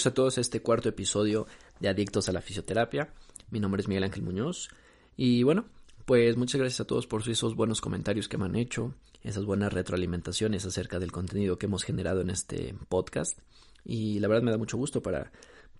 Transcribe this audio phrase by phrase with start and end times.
[0.00, 1.46] Bienvenidos a todos este cuarto episodio
[1.78, 3.12] de Adictos a la Fisioterapia.
[3.50, 4.70] Mi nombre es Miguel Ángel Muñoz.
[5.14, 5.66] Y bueno,
[6.06, 9.74] pues muchas gracias a todos por esos buenos comentarios que me han hecho, esas buenas
[9.74, 13.40] retroalimentaciones acerca del contenido que hemos generado en este podcast.
[13.84, 15.32] Y la verdad me da mucho gusto para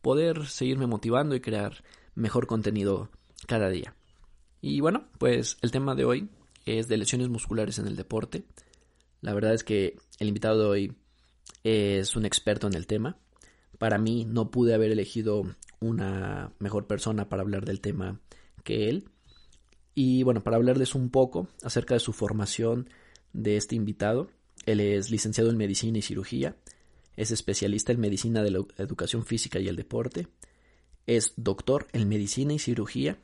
[0.03, 1.83] poder seguirme motivando y crear
[2.15, 3.09] mejor contenido
[3.47, 3.95] cada día.
[4.61, 6.29] Y bueno, pues el tema de hoy
[6.67, 8.45] es de lesiones musculares en el deporte.
[9.23, 10.97] La verdad es que el invitado de hoy
[11.65, 13.17] es un experto en el tema
[13.81, 18.21] para mí no pude haber elegido una mejor persona para hablar del tema
[18.63, 19.09] que él.
[19.95, 22.91] Y bueno, para hablarles un poco acerca de su formación
[23.33, 24.29] de este invitado.
[24.67, 26.57] Él es licenciado en medicina y cirugía,
[27.17, 30.29] es especialista en medicina de la educación física y el deporte,
[31.07, 33.19] es doctor en medicina y cirugía,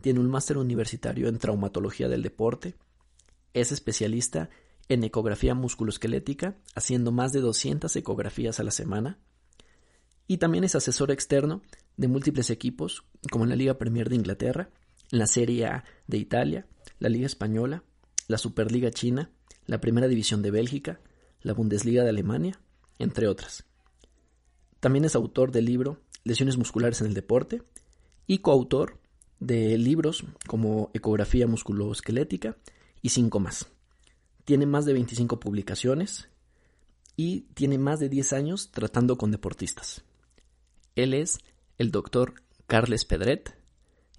[0.00, 2.74] tiene un máster universitario en traumatología del deporte,
[3.54, 4.50] es especialista
[4.88, 9.20] en ecografía musculoesquelética, haciendo más de 200 ecografías a la semana,
[10.28, 11.62] y también es asesor externo
[11.96, 14.70] de múltiples equipos, como en la Liga Premier de Inglaterra,
[15.10, 16.66] la Serie A de Italia,
[17.00, 17.82] la Liga Española,
[18.28, 19.32] la Superliga China,
[19.66, 21.00] la Primera División de Bélgica,
[21.40, 22.60] la Bundesliga de Alemania,
[22.98, 23.64] entre otras.
[24.80, 27.62] También es autor del libro Lesiones musculares en el deporte
[28.26, 29.00] y coautor
[29.40, 32.58] de libros como Ecografía musculoesquelética
[33.00, 33.66] y cinco más.
[34.44, 36.28] Tiene más de 25 publicaciones
[37.16, 40.04] y tiene más de 10 años tratando con deportistas.
[40.98, 41.38] Él es
[41.78, 42.34] el doctor
[42.66, 43.56] Carles Pedret.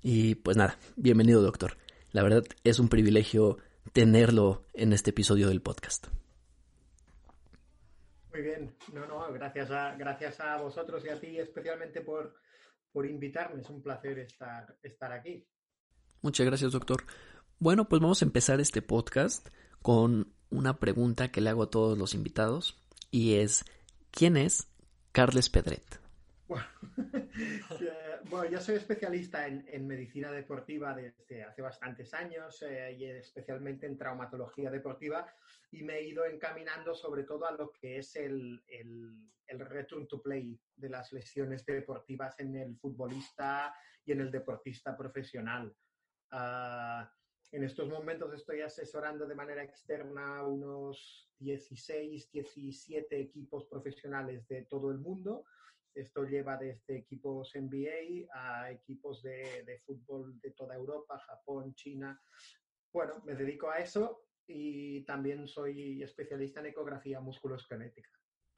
[0.02, 1.76] Y pues nada, bienvenido doctor.
[2.14, 3.58] La verdad es un privilegio
[3.92, 6.08] tenerlo en este episodio del podcast.
[8.32, 12.34] Muy bien, no, no, gracias a, gracias a vosotros y a ti especialmente por,
[12.94, 13.60] por invitarme.
[13.60, 15.46] Es un placer estar, estar aquí.
[16.22, 17.04] Muchas gracias, doctor.
[17.60, 19.50] Bueno, pues vamos a empezar este podcast
[19.82, 23.66] con una pregunta que le hago a todos los invitados y es,
[24.12, 24.70] ¿quién es
[25.12, 26.00] Carles Pedret?
[26.50, 26.66] Bueno,
[28.32, 33.86] bueno, yo soy especialista en, en, medicina deportiva desde hace bastantes años eh, y especialmente
[33.86, 35.32] en traumatología deportiva
[35.70, 40.08] y me he ido encaminando sobre todo a lo que es el, el, el return
[40.08, 43.72] to play de las lesiones deportivas en el futbolista
[44.04, 45.72] y en el deportista profesional.
[46.32, 47.06] Uh,
[47.52, 54.90] en estos momentos estoy asesorando de manera externa unos 16, 17 equipos profesionales de todo
[54.90, 55.46] el mundo
[56.02, 62.20] esto lleva desde equipos NBA a equipos de, de, fútbol de toda Europa, Japón, China.
[62.92, 68.10] Bueno, me dedico a eso y también soy especialista en ecografía musculoesquelética.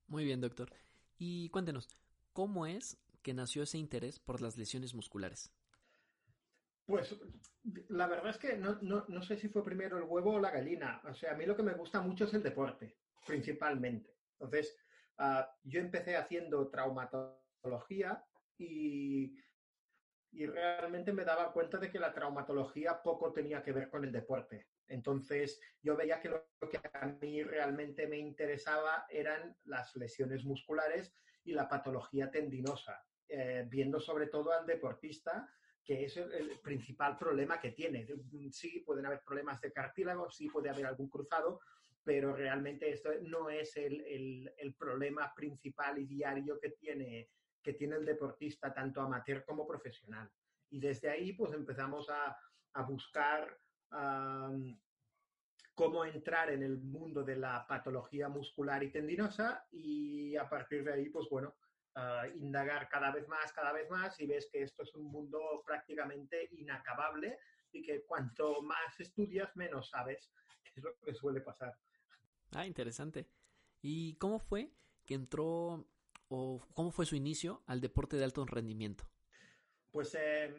[0.08, 0.72] Muy bien, doctor.
[1.18, 1.90] Y cuéntenos,
[2.34, 5.54] ¿cómo es que nació ese interés por las lesiones musculares?
[6.86, 7.16] Pues
[7.90, 10.52] la verdad es que no, no, no, sé si fue primero el huevo o la
[10.52, 11.02] gallina.
[11.06, 14.18] O sea, a mí lo que me gusta mucho es el deporte, principalmente.
[14.34, 14.76] Entonces,
[15.22, 18.26] Uh, yo empecé haciendo traumatología
[18.58, 19.38] y,
[20.32, 24.12] y, realmente me daba cuenta de que la traumatología poco tenía que ver con el
[24.12, 24.70] deporte.
[24.88, 31.14] Entonces yo veía que lo que a mí realmente me interesaba eran las lesiones musculares
[31.44, 35.48] y la patología tendinosa, eh, viendo sobre todo al deportista
[35.84, 38.08] que es el, principal problema que tiene.
[38.52, 41.60] Sí, pueden haber problemas de cartílago, sí puede haber algún cruzado,
[42.04, 47.30] pero realmente esto no es el, el, el, problema principal y diario que tiene,
[47.62, 50.30] que tiene el deportista, tanto amateur como profesional.
[50.70, 52.36] Y desde ahí, pues empezamos a,
[52.74, 53.58] a buscar
[53.92, 54.78] um,
[55.76, 60.94] cómo entrar en el mundo de la patología muscular y tendinosa y a partir de
[60.94, 61.56] ahí, pues bueno,
[61.96, 65.64] uh, indagar cada vez más, cada vez más y ves que esto es un mundo
[65.66, 67.40] prácticamente inacabable
[67.72, 70.32] y que cuanto más estudias, menos sabes,
[70.64, 71.74] que es lo que suele pasar.
[72.54, 73.28] Ah, interesante.
[73.82, 74.72] ¿Y cómo fue
[75.06, 75.88] que entró
[76.28, 79.06] o cómo fue su inicio al deporte de alto rendimiento?
[79.92, 80.54] Pues eh,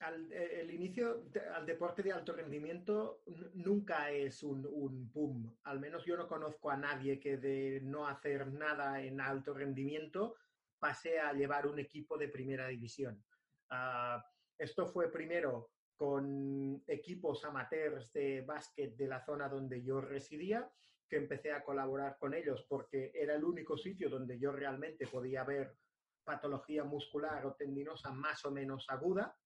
[0.00, 3.22] al, el inicio al deporte de alto rendimiento
[3.54, 5.56] nunca es un, un, boom.
[5.64, 10.36] Al menos yo no conozco a nadie que de no hacer nada en alto rendimiento
[10.78, 13.24] pase a llevar un equipo de primera división.
[13.70, 14.20] Uh,
[14.58, 20.70] esto fue primero con equipos amateurs de básquet de la zona donde yo residía,
[21.08, 25.44] que empecé a colaborar con ellos porque era el único sitio donde yo realmente podía
[25.44, 25.76] ver
[26.24, 29.36] patología muscular o tendinosa más o menos aguda,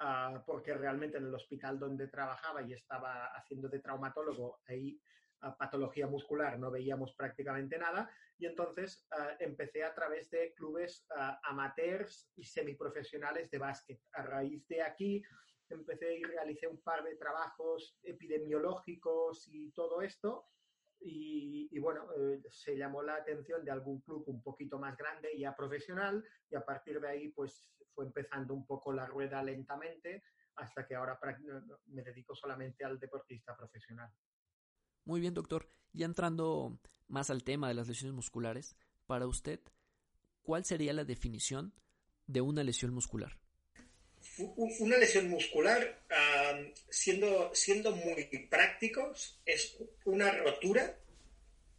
[0.00, 4.98] uh, porque realmente en el hospital donde trabajaba y estaba haciendo de traumatólogo, ahí
[5.42, 11.06] uh, patología muscular no veíamos prácticamente nada, y entonces uh, empecé a través de clubes
[11.42, 14.00] amateurs y semiprofesionales de básquet.
[14.14, 15.22] A raíz de aquí
[15.68, 20.46] empecé y realicé un par de trabajos epidemiológicos y todo esto,
[21.06, 25.54] y, bueno, eh, se llamó la atención de algún club un poquito más grande, ya
[25.54, 30.24] profesional, y a partir de ahí pues fue empezando un poco la rueda lentamente
[30.56, 31.18] hasta que ahora
[31.86, 34.10] me dedico solamente al deportista profesional.
[35.04, 35.68] Muy bien, doctor.
[35.92, 36.78] Ya entrando
[37.08, 38.76] más al tema de las lesiones musculares,
[39.06, 39.60] para usted,
[40.42, 41.74] ¿cuál sería la definición
[42.26, 43.38] de una lesión muscular?
[44.38, 46.00] Una lesión muscular,
[46.88, 50.96] siendo, siendo muy prácticos, es una rotura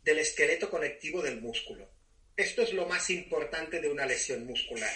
[0.04, 1.90] del esqueleto conectivo del músculo.
[2.38, 4.92] Esto es lo más importante de una lesión muscular.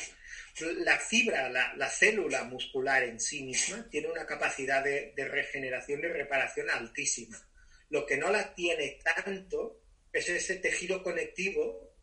[0.79, 6.00] La fibra, la, la célula muscular en sí misma, tiene una capacidad de, de, regeneración
[6.01, 7.41] y reparación altísima.
[7.89, 9.81] Lo que no la tiene tanto
[10.13, 11.94] es ese tejido conectivo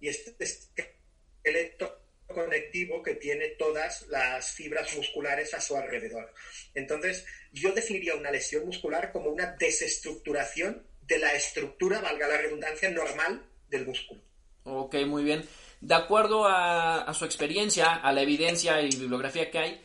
[0.00, 6.32] y este esqueleto conectivo que tiene todas las fibras musculares a su alrededor.
[6.74, 12.90] Entonces, yo definiría una lesión muscular como una desestructuración de la estructura, valga la redundancia,
[12.90, 14.20] normal del músculo.
[14.64, 15.44] Ok, muy bien.
[15.80, 19.80] De acuerdo a, a su experiencia, a la evidencia y bibliografía que hay,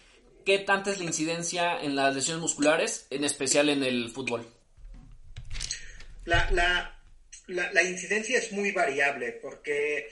[0.45, 4.47] ¿qué tanta es la incidencia en las lesiones musculares, en especial en el fútbol?
[6.25, 6.99] La, la,
[7.47, 10.09] la, la incidencia es muy variable porque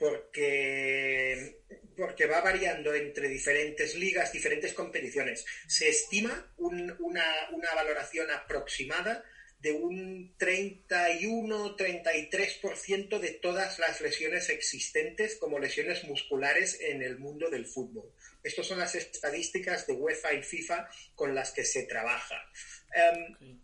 [0.00, 1.60] porque,
[1.94, 5.44] porque va variando entre diferentes ligas, diferentes competiciones.
[5.66, 9.22] Se estima un, una, una valoración aproximada
[9.58, 17.66] de un 31-33% de todas las lesiones existentes como lesiones musculares en el mundo del
[17.66, 18.10] fútbol.
[18.42, 22.42] Estas son las estadísticas de UEFA y FIFA con las que se trabaja.
[22.96, 23.60] Um, okay.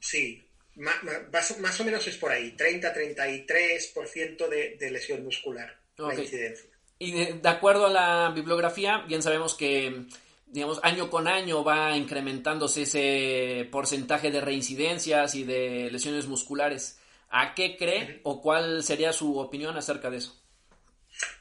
[0.00, 6.16] Sí, más, más, o menos es por ahí, 30-33% de, de lesión muscular, okay.
[6.16, 6.70] la incidencia.
[6.98, 10.04] Y de, de, acuerdo a la bibliografía, bien sabemos que,
[10.46, 16.98] digamos, año con año va incrementándose ese porcentaje de reincidencias y de lesiones musculares.
[17.30, 18.20] ¿A qué cree uh -huh.
[18.24, 20.40] o cuál sería su opinión acerca de eso?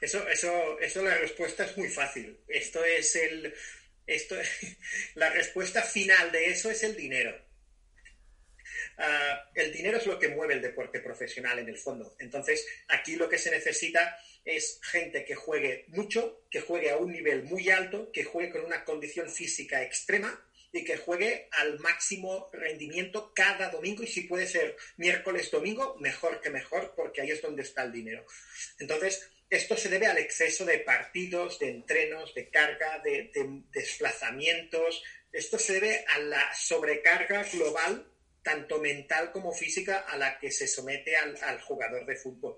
[0.02, 2.38] Eso, eso, eso la respuesta es muy fácil.
[2.48, 3.54] Esto es el,
[4.08, 4.36] esto,
[5.16, 7.36] la respuesta final de eso es el dinero.
[8.98, 12.16] Uh, el dinero es lo que mueve el deporte profesional en el fondo.
[12.20, 17.12] Entonces, aquí lo que se necesita es gente que juegue mucho, que juegue a un
[17.12, 22.50] nivel muy alto, que juegue con una condición física extrema y que juegue al máximo
[22.52, 27.42] rendimiento cada domingo y si puede ser miércoles, domingo, mejor que mejor, porque ahí es
[27.42, 28.26] donde está el dinero.
[28.80, 33.32] Entonces, esto se debe al exceso de partidos, de entrenos, de carga, de
[33.72, 35.04] desplazamientos.
[35.32, 38.13] Esto se debe a la sobrecarga global
[38.44, 42.56] tanto mental como física a la que se somete al, jugador de fútbol.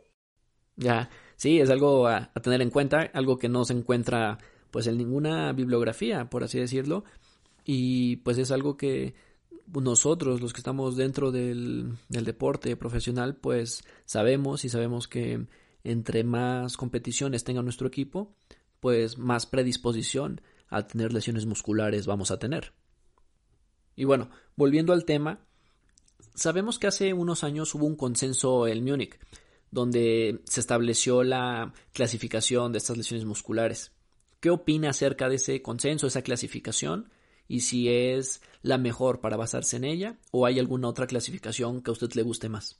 [0.76, 4.38] Ya, sí, es algo a, a, tener en cuenta, algo que no se encuentra
[4.72, 7.06] pues en ninguna bibliografía, por así decirlo,
[7.64, 9.14] y pues es algo que
[9.68, 15.46] nosotros, los que estamos dentro del, del deporte profesional, pues sabemos y sabemos que
[15.84, 18.36] entre más competiciones tenga nuestro equipo,
[18.80, 22.74] pues más predisposición a tener lesiones musculares vamos a tener.
[23.96, 25.40] Y bueno, volviendo al tema,
[26.36, 29.18] Sabemos que hace unos años hubo un consenso en Múnich,
[29.72, 33.94] donde se estableció la clasificación de estas lesiones musculares.
[34.42, 37.10] ¿Qué opina acerca de ese consenso, esa clasificación?
[37.48, 41.92] Y si es la mejor para basarse en ella, o hay alguna otra clasificación que
[41.92, 42.80] a usted le guste más.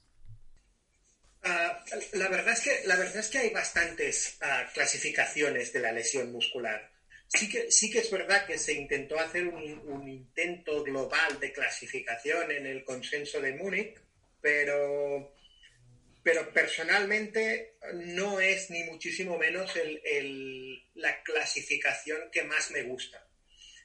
[1.44, 5.92] Uh, la, verdad es que, la verdad es que hay bastantes uh, clasificaciones de la
[5.92, 6.95] lesión muscular.
[7.36, 12.52] Sí que, sí que es verdad que se intentó hacer un, intento global de clasificación
[12.52, 13.96] en el consenso de Múnich,
[14.42, 15.34] pero,
[16.24, 19.74] pero personalmente no es ni muchísimo menos
[20.96, 23.26] la clasificación que más me gusta.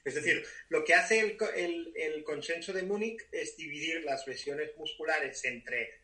[0.03, 5.43] Es decir, lo que hace el, el consenso de Múnich es dividir las lesiones musculares
[5.45, 6.01] entre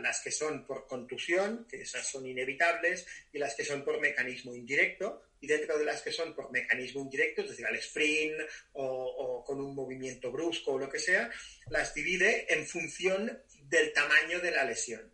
[0.00, 4.54] las que son por contusión, que esas son inevitables, y las que son por mecanismo
[4.54, 8.40] indirecto, y dentro de las que son por mecanismo indirecto, es decir, al sprint
[8.74, 11.30] o, con un movimiento brusco o lo que sea,
[11.68, 15.12] las divide en función del tamaño de la lesión.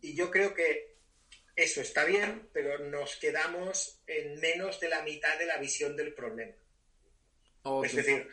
[0.00, 0.94] Y yo creo que
[1.56, 6.14] eso está bien, pero nos quedamos en menos de la mitad de la visión del
[6.14, 6.54] problema.
[7.84, 8.26] Es decir,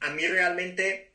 [0.00, 1.14] a mí realmente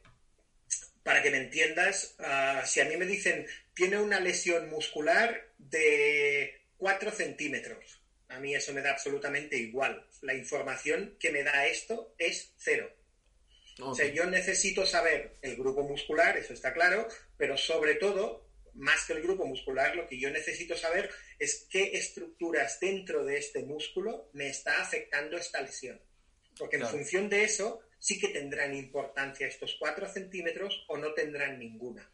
[1.03, 3.45] para que me entiendas, ah, si a mí me dicen
[3.75, 8.02] tiene una lesión muscular de 4 centímetros,
[8.33, 10.07] a mí eso me da absolutamente igual.
[10.21, 12.91] La información que me da esto es cero.
[13.79, 19.05] O sea, yo necesito saber el grupo muscular, eso está claro, pero sobre todo, más
[19.05, 21.09] que el grupo muscular, lo que yo necesito saber
[21.39, 25.99] es qué estructuras dentro de este músculo me está afectando esta lesión.
[26.57, 31.57] Porque en función de eso, sí que tendrán importancia estos cuatro centímetros o no tendrán
[31.57, 32.11] ninguna.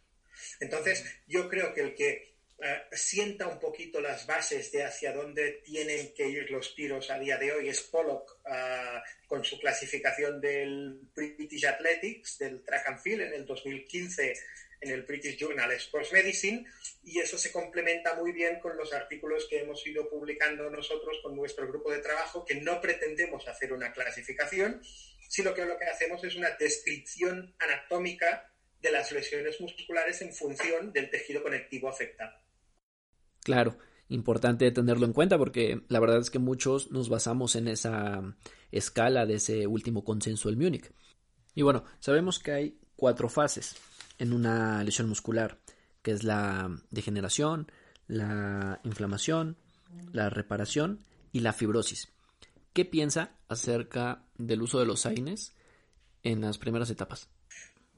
[0.61, 5.61] Entonces, yo creo que el que eh, sienta un poquito las bases de hacia dónde
[5.63, 10.41] tienen que ir los tiros a día de hoy es Pollock eh, con su clasificación
[10.41, 14.33] del British Athletics, del track and field en el 2015
[14.81, 16.65] en el British Journal Sports Medicine
[17.03, 21.35] y eso se complementa muy bien con los artículos que hemos ido publicando nosotros con
[21.35, 24.81] nuestro grupo de trabajo que no pretendemos hacer una clasificación,
[25.29, 28.51] sino que lo que hacemos es una descripción anatómica
[28.81, 32.48] de las lesiones musculares en función del tejido conectivo afectado.
[33.43, 33.77] Claro,
[34.09, 38.35] importante tenerlo en cuenta porque la verdad es que muchos nos basamos en esa
[38.71, 40.91] escala de ese último consenso del Múnich.
[41.55, 43.75] Y bueno, sabemos que hay cuatro fases
[44.17, 45.59] en una lesión muscular,
[46.01, 47.71] que es la degeneración,
[48.07, 49.57] la inflamación,
[50.11, 50.99] la reparación
[51.31, 52.09] y la fibrosis.
[52.73, 55.53] ¿Qué piensa acerca del uso de los AINES
[56.23, 57.29] en las primeras etapas?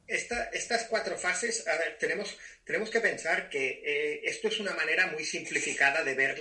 [0.07, 5.07] estas cuatro fases, a ver, tenemos, tenemos que pensar que eh, esto es una manera
[5.07, 6.39] muy simplificada de ver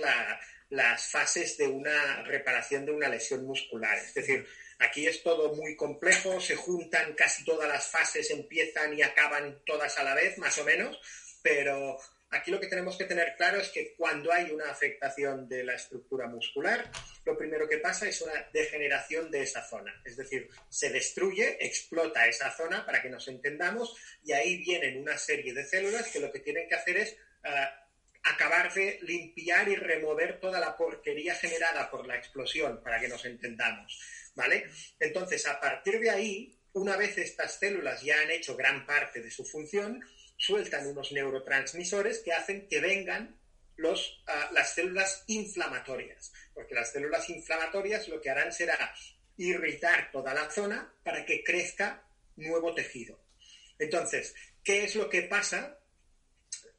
[0.69, 3.97] las fases de una reparación de una lesión muscular.
[3.97, 4.45] Es decir,
[4.81, 9.95] Aquí es todo muy complejo, se juntan casi todas las fases, empiezan y acaban todas
[9.99, 10.99] a la vez, más o menos,
[11.43, 11.99] pero
[12.31, 15.73] aquí lo que tenemos que tener claro es que cuando hay una afectación de la
[15.73, 16.89] estructura muscular,
[17.25, 22.27] lo primero que pasa es una degeneración de esa zona, es decir, se destruye, explota
[22.27, 26.31] esa zona para que nos entendamos y ahí vienen una serie de células que lo
[26.31, 27.17] que tienen que hacer es...
[27.43, 27.67] Eh,
[28.23, 33.25] acabar de limpiar y remover toda la porquería generada por la explosión, para que nos
[33.25, 33.99] entendamos.
[34.35, 34.69] ¿vale?
[34.99, 39.31] Entonces, a partir de ahí, una vez estas células ya han hecho gran parte de
[39.31, 40.01] su función,
[40.41, 43.39] sueltan unos neurotransmisores que hacen que vengan
[43.77, 48.93] los, ah, las células inflamatorias, porque las células inflamatorias lo que harán será
[49.37, 52.03] irritar toda la zona para que crezca
[52.35, 53.19] nuevo tejido.
[53.77, 54.33] Entonces,
[54.63, 55.77] ¿qué es lo que pasa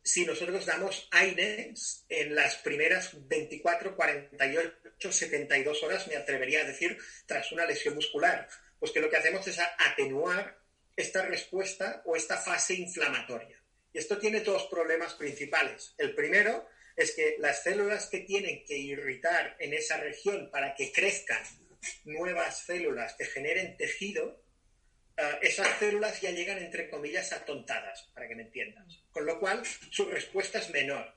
[0.02, 6.98] si nosotros damos AINES en las primeras 24, 48, 72 horas, me atrevería a decir,
[7.26, 8.48] tras una lesión muscular,
[8.80, 10.61] pues que lo que hacemos es atenuar
[10.96, 13.60] esta respuesta o esta fase inflamatoria.
[13.92, 15.94] Y esto tiene dos problemas principales.
[15.98, 20.92] El primero es que las células que tienen que irritar en esa región para que
[20.92, 21.42] crezcan
[22.04, 24.42] nuevas células que generen tejido,
[25.16, 29.02] eh, esas células ya llegan, entre comillas, atontadas, para que me entiendas.
[29.10, 31.14] Con lo cual, su respuesta es menor.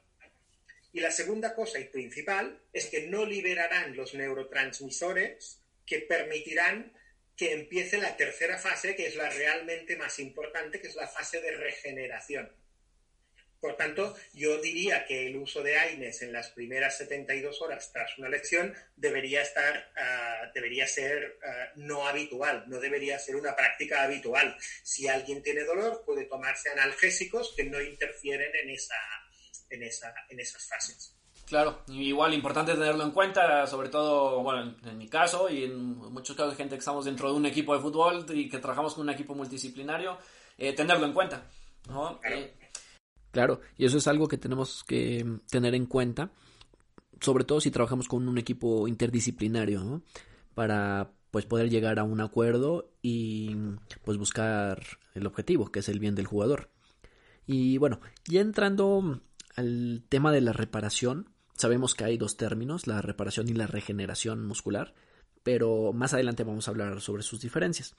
[0.92, 6.94] Y la segunda cosa y principal es que no liberarán los neurotransmisores que permitirán
[7.36, 11.42] que empiece la tercera fase, que es la realmente más importante, que es la fase
[11.42, 12.52] de regeneración.
[13.60, 18.16] Por tanto, yo diría que el uso de AINES en las primeras 72 horas tras
[18.20, 24.04] una lesión debería estar, ah, debería ser ah, no habitual, no debería ser una práctica
[24.04, 24.56] habitual.
[24.84, 29.00] Si alguien tiene dolor, puede tomarse analgésicos que no interfieren en esa,
[29.70, 31.16] en esa, en esas fases.
[31.46, 36.36] Claro, igual importante tenerlo en cuenta, sobre todo, bueno, en mi caso y en muchos
[36.36, 39.04] casos de gente que estamos dentro de un equipo de fútbol y que trabajamos con
[39.04, 40.18] un equipo multidisciplinario,
[40.58, 41.48] eh, tenerlo en cuenta.
[41.88, 42.20] ¿no?
[42.24, 42.56] Eh,
[43.36, 46.32] Claro, y eso es algo que tenemos que tener en cuenta,
[47.20, 50.04] sobre todo si trabajamos con un equipo interdisciplinario, ¿no?
[50.54, 53.54] Para pues poder llegar a un acuerdo y
[54.06, 54.82] pues buscar
[55.16, 56.70] el objetivo, que es el bien del jugador.
[57.46, 59.20] Y bueno, ya entrando
[59.58, 64.46] al tema de la reparación, sabemos que hay dos términos, la reparación y la regeneración
[64.46, 64.94] muscular,
[65.44, 67.96] pero más adelante vamos a hablar sobre sus diferencias.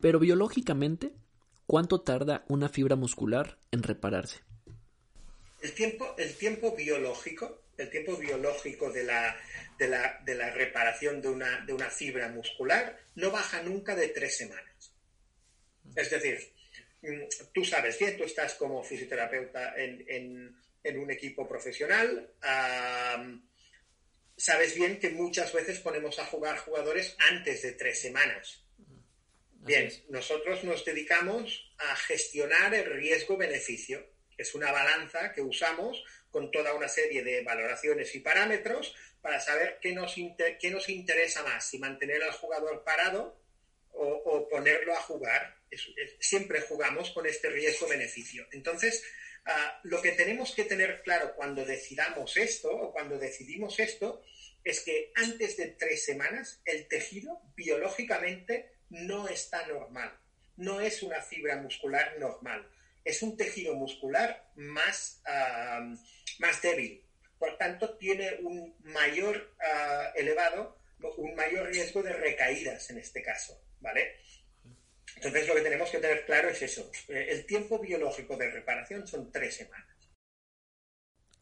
[0.00, 1.12] Pero biológicamente,
[1.66, 4.40] ¿cuánto tarda una fibra muscular en repararse?
[5.62, 9.36] El tiempo, el tiempo biológico, el tiempo biológico de la,
[9.78, 14.92] de la, reparación de una, de una fibra muscular no baja nunca de tres semanas.
[15.96, 16.38] Es decir,
[17.02, 20.54] mm, tú sabes bien, tú estás como fisioterapeuta en,
[20.92, 22.30] un equipo profesional,
[24.36, 28.64] sabes bien que muchas veces ponemos a jugar jugadores antes de tres semanas.
[29.50, 34.06] Bien, nosotros nos dedicamos a gestionar el riesgo-beneficio.
[34.36, 39.78] Es una balanza que usamos con toda una serie de valoraciones y parámetros para saber
[39.80, 40.14] qué nos,
[40.60, 43.40] qué nos interesa más, si mantener al jugador parado
[43.92, 45.56] o, ponerlo a jugar.
[46.20, 48.46] siempre jugamos con este riesgo-beneficio.
[48.52, 49.02] Entonces,
[49.46, 54.22] ah, lo que tenemos que tener claro cuando decidamos esto o cuando decidimos esto
[54.64, 60.18] es que antes de tres semanas el tejido biológicamente no está normal.
[60.56, 62.68] No es una fibra muscular normal.
[63.04, 65.22] Es un tejido muscular más,
[66.38, 67.04] más débil.
[67.38, 70.78] Por tanto, tiene un mayor ah, elevado,
[71.18, 73.60] un mayor riesgo de recaídas en este caso.
[73.80, 74.16] ¿Vale?
[75.16, 76.90] Entonces, lo que tenemos que tener claro es eso.
[77.08, 79.86] Eh, el tiempo biológico de reparación son tres semanas.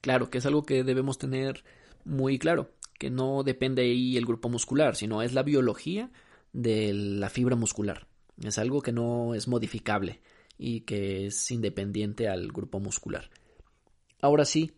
[0.01, 1.65] Claro, que es algo que debemos tener
[2.05, 6.11] muy claro, que no depende ahí el grupo muscular, sino es la biología
[6.53, 8.09] de la fibra muscular.
[8.43, 10.21] Es algo que no es modificable
[10.59, 13.31] y que es independiente al grupo muscular.
[14.21, 14.73] Ahora sí,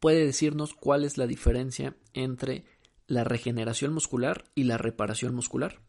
[0.00, 2.64] puede decirnos cuál es la diferencia entre
[3.06, 5.80] la regeneración muscular y la reparación muscular.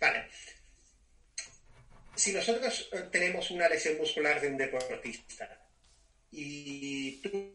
[0.00, 0.25] Vale.
[2.16, 5.68] Si nosotros eh, tenemos una lesión muscular de un deportista
[6.30, 7.54] y tú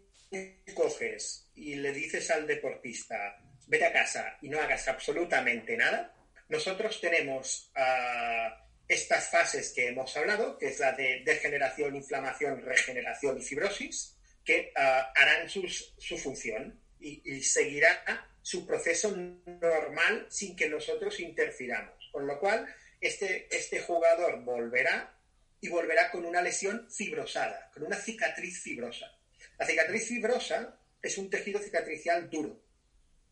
[0.73, 6.15] coges y le dices al deportista, vete a casa y no hagas absolutamente nada,
[6.47, 13.39] nosotros tenemos ah, estas fases que hemos hablado, que es la de degeneración, inflamación, regeneración
[13.39, 21.19] y fibrosis, que ah, harán su función y, seguirá su proceso normal sin que nosotros
[21.19, 22.09] interfiramos.
[22.11, 22.67] Con lo cual,
[23.01, 25.17] este, este jugador volverá
[25.59, 29.11] y volverá con una lesión fibrosada, con una cicatriz fibrosa.
[29.57, 32.61] La cicatriz fibrosa es un tejido cicatricial duro,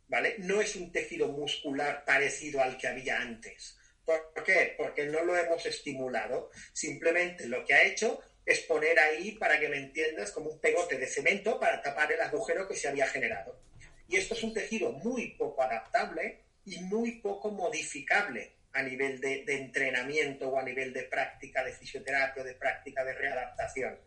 [0.07, 0.35] ¿vale?
[0.39, 3.77] No es un tejido muscular parecido al que había antes.
[4.05, 4.73] ¿Por qué?
[4.75, 6.49] Porque no lo hemos estimulado.
[6.73, 10.97] Simplemente lo que ha hecho es poner ahí, para que me entiendas, como un pegote
[10.97, 13.59] de cemento para tapar el agujero que se había generado.
[14.07, 19.43] Y esto es un tejido muy poco adaptable y muy poco modificable a nivel de,
[19.47, 23.99] entrenamiento o a nivel de práctica de fisioterapia o de práctica de readaptación.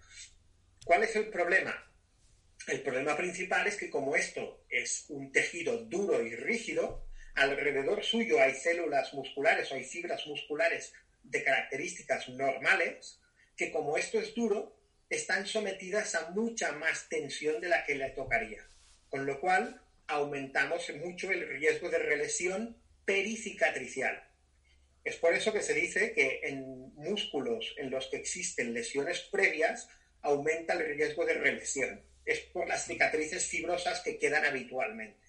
[0.85, 1.75] ¿Cuál es el problema?
[2.68, 8.40] El problema principal es que como esto es un tejido duro y rígido, alrededor suyo
[8.40, 13.20] hay células musculares o hay fibras musculares de características normales,
[13.57, 14.77] que como esto es duro,
[15.11, 18.64] están sometidas a mucha más tensión de la que le tocaría.
[19.09, 24.32] Con lo cual, aumentamos mucho el riesgo de relesión pericicatricial.
[25.05, 29.88] Es por eso que se dice que en músculos en los que existen lesiones previas
[30.23, 35.21] aumenta el riesgo de relesión es por las cicatrices fibrosas que quedan habitualmente.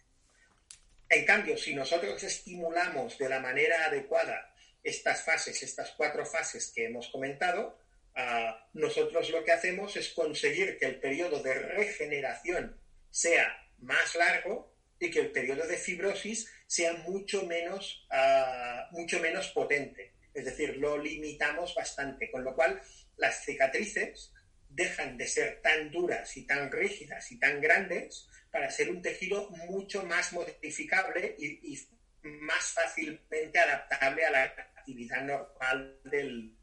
[1.09, 6.85] En cambio, si nosotros estimulamos de la manera adecuada estas fases, estas cuatro fases que
[6.85, 7.77] hemos comentado,
[8.15, 12.77] ah, nosotros lo que hacemos es conseguir que el periodo de regeneración
[13.09, 19.49] sea más largo y que el periodo de fibrosis sea mucho menos, ah, mucho menos
[19.49, 20.13] potente.
[20.33, 22.81] Es decir, lo limitamos bastante, con lo cual
[23.15, 24.33] las cicatrices
[24.69, 29.51] dejan de ser tan duras y tan rígidas y tan grandes para ser un tejido
[29.51, 31.77] mucho más modificable y,
[32.23, 36.55] más fácilmente adaptable a la actividad normal del,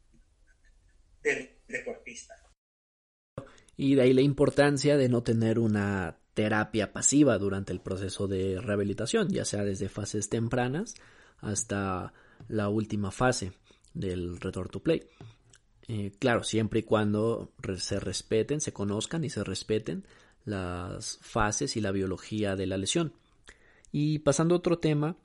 [1.21, 2.35] del deportista.
[3.81, 8.61] Y de ahí la importancia de no tener una terapia pasiva durante el proceso de
[8.61, 10.93] rehabilitación, ya sea desde fases tempranas
[11.39, 12.13] hasta
[12.47, 13.53] la última fase
[13.95, 15.01] del return to play.
[15.87, 20.05] Eh, claro, siempre y cuando se respeten, se conozcan y se respeten
[20.45, 23.13] las fases y la biología de la lesión.
[23.91, 25.17] Y pasando a otro tema,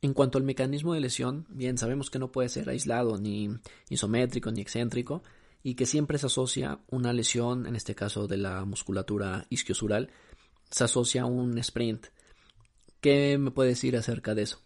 [0.00, 3.50] en cuanto al mecanismo de lesión, bien, sabemos que no puede ser aislado, ni
[3.88, 5.24] isométrico, ni excéntrico,
[5.62, 10.10] y que siempre se asocia una lesión, en este caso de la musculatura isquiosural,
[10.70, 12.06] se asocia a un sprint.
[13.00, 14.62] ¿Qué me puede decir acerca de eso?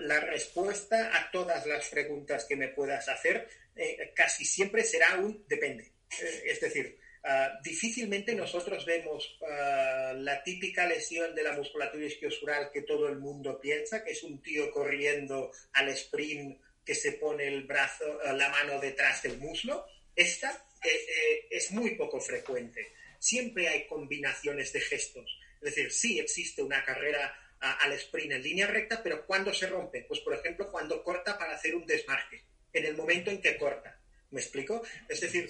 [0.00, 5.44] la respuesta a todas las preguntas que me puedas hacer eh, casi siempre será un
[5.46, 5.92] depende.
[6.20, 12.70] Eh, es decir, Ah, difícilmente nosotros vemos ah, la típica lesión de la musculatura isquiosural
[12.72, 16.58] que todo el mundo piensa, que es un tío corriendo al sprint
[16.90, 19.86] que se pone el brazo, ah, la mano detrás del muslo.
[20.16, 20.50] Esta
[20.82, 22.94] eh, eh, es muy poco frecuente.
[23.16, 25.38] Siempre hay combinaciones de gestos.
[25.60, 30.02] Es decir, sí existe una carrera al sprint en línea recta, pero ¿cuándo se rompe?
[30.02, 33.96] Pues, por ejemplo, cuando corta para hacer un desmarque, en el momento en que corta.
[34.32, 34.82] ¿Me explico?
[35.08, 35.48] Es decir,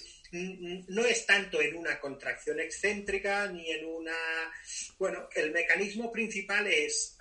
[0.89, 4.53] no es tanto en una contracción excéntrica ni en una...
[4.99, 7.17] Bueno, el mecanismo principal es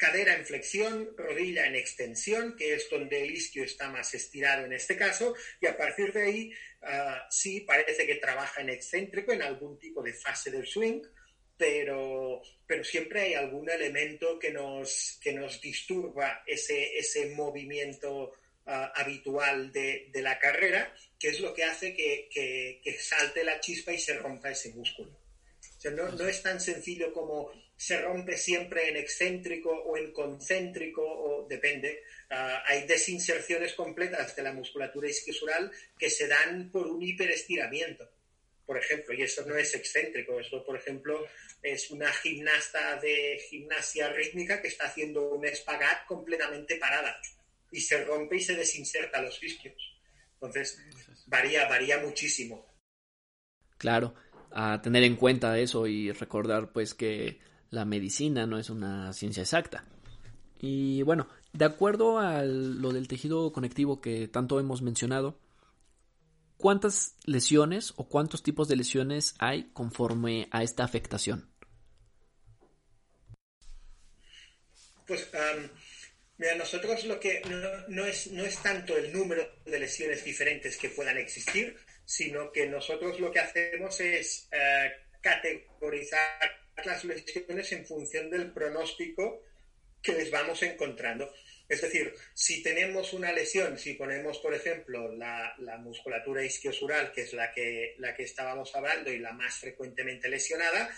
[0.00, 4.72] cadera en flexión, rodilla en extensión, que es donde el isquio está más estirado en
[4.72, 9.42] este caso, y a partir de ahí ah, sí parece que trabaja en excéntrico en
[9.42, 11.02] algún tipo de fase del swing,
[11.58, 18.32] pero, pero siempre hay algún elemento que nos, que nos disturba ese, ese movimiento
[18.64, 24.14] habitual de, la carrera, que es lo que hace que, salte la chispa y se
[24.14, 25.10] rompa ese músculo.
[25.10, 31.00] O sea, no, es tan sencillo como se rompe siempre en excéntrico o en concéntrico,
[31.02, 32.02] o depende.
[32.28, 38.06] Ah, hay desinserciones completas de la musculatura isquiosural que se dan por un hiperestiramiento,
[38.66, 40.38] por ejemplo, y eso no es excéntrico.
[40.38, 41.26] Eso, por ejemplo,
[41.62, 47.18] es una gimnasta de gimnasia rítmica que está haciendo un espagat completamente parada
[47.72, 49.98] y se rompe y se desinserta los isquios.
[50.34, 50.78] Entonces,
[51.28, 52.76] varía, varía muchísimo.
[53.78, 54.14] Claro,
[54.50, 59.42] a tener en cuenta eso y recordar pues que la medicina no es una ciencia
[59.42, 59.84] exacta.
[60.58, 65.38] Y bueno, de acuerdo a lo del tejido conectivo que tanto hemos mencionado,
[66.56, 71.48] ¿cuántas lesiones o cuántos tipos de lesiones hay conforme a esta afectación?
[75.06, 75.28] Pues
[76.40, 77.42] Mira, nosotros lo que
[77.88, 82.66] no, es, no es tanto el número de lesiones diferentes que puedan existir, sino que
[82.66, 89.42] nosotros lo que hacemos es eh, categorizar las lesiones en función del pronóstico
[90.02, 91.32] que les vamos encontrando.
[91.68, 97.22] Es decir, si tenemos una lesión, si ponemos, por ejemplo, la, la, musculatura isquiosural, que
[97.22, 100.90] es la que, la que estábamos hablando y la más frecuentemente lesionada,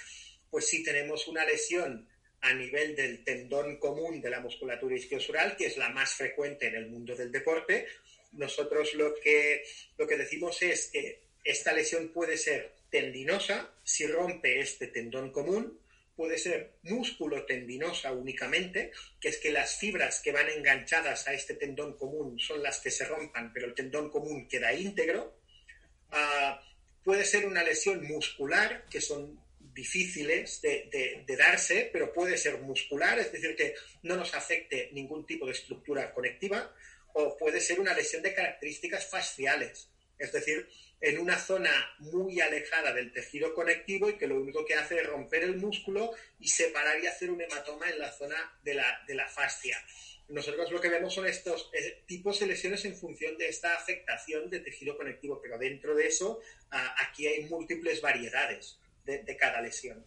[0.51, 2.09] pues si tenemos una lesión
[2.41, 6.75] a nivel del tendón común de la musculatura isquiosural, que es la más frecuente en
[6.75, 7.87] el mundo del deporte.
[8.33, 9.65] Nosotros lo que,
[9.99, 15.81] lo que decimos es que esta lesión puede ser tendinosa si rompe este tendón común,
[16.15, 21.55] puede ser músculo tendinosa únicamente, que es que las fibras que van enganchadas a este
[21.55, 25.41] tendón común son las que se rompan, pero el tendón común queda íntegro.
[26.11, 26.63] Ah,
[27.03, 33.33] puede ser una lesión muscular, que son difíciles de, darse, pero puede ser muscular, es
[33.33, 36.75] decir, que no nos afecte ningún tipo de estructura conectiva,
[37.15, 40.69] o puede ser una lesión de características fasciales, es decir,
[41.03, 45.07] en una zona muy alejada del tejido conectivo y que lo único que hace es
[45.07, 49.15] romper el músculo y separar y hacer un hematoma en la zona de la, de
[49.17, 49.77] la fascia.
[50.29, 51.71] Nosotros lo que vemos son estos
[52.07, 56.41] tipos de lesiones en función de esta afectación de tejido conectivo, pero dentro de eso
[56.71, 60.05] aquí hay múltiples variedades de, cada lesión.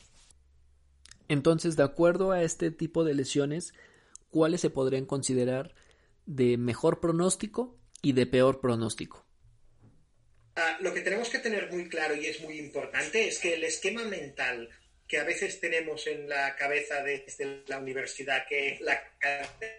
[1.27, 3.73] Entonces, de acuerdo a este tipo de lesiones,
[4.31, 5.75] ¿cuáles se podrían considerar
[6.25, 9.24] de mejor pronóstico y de peor pronóstico?
[10.55, 13.63] Ah, lo que tenemos que tener muy claro y es muy importante es que el
[13.65, 14.69] esquema mental
[15.07, 19.69] que a veces tenemos en la cabeza desde la universidad, que la cadena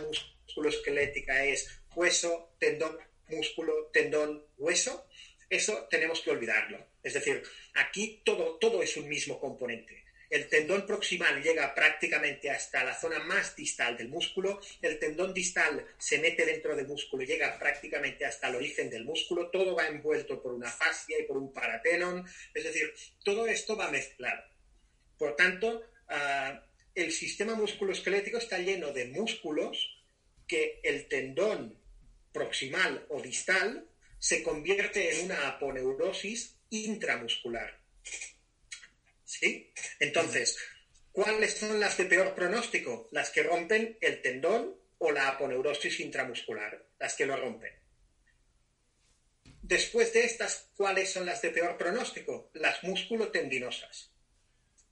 [0.00, 2.96] musculoesquelética es hueso, tendón,
[3.28, 5.06] músculo, tendón, hueso,
[5.50, 6.86] eso tenemos que olvidarlo.
[7.02, 7.42] Es decir,
[7.74, 10.04] aquí todo, todo es un mismo componente.
[10.30, 15.86] El tendón proximal llega prácticamente hasta la zona más distal del músculo, el tendón distal
[15.96, 20.42] se mete dentro del músculo llega prácticamente hasta el origen del músculo, todo va envuelto
[20.42, 22.92] por una fascia y por un paratenon, es decir,
[23.24, 24.42] todo esto va mezclado.
[25.16, 26.62] Por tanto, ah,
[26.94, 30.04] el sistema musculoesquelético está lleno de músculos
[30.46, 31.78] que el tendón
[32.32, 33.88] proximal o distal
[34.18, 37.77] se convierte en una aponeurosis intramuscular.
[39.28, 39.70] ¿Sí?
[40.00, 40.56] Entonces,
[41.12, 43.10] ¿cuáles son las de peor pronóstico?
[43.12, 47.78] Las que rompen el tendón o la aponeurosis intramuscular, las que lo rompen.
[49.60, 52.50] Después de estas, ¿cuáles son las de peor pronóstico?
[52.54, 54.14] Las músculo-tendinosas.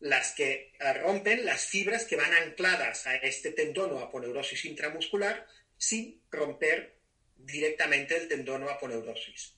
[0.01, 5.47] Las que eh, rompen las fibras que van ancladas a este tendón o aponeurosis intramuscular
[5.79, 6.99] sin romper
[7.37, 9.56] directamente el tendón o aponeurosis.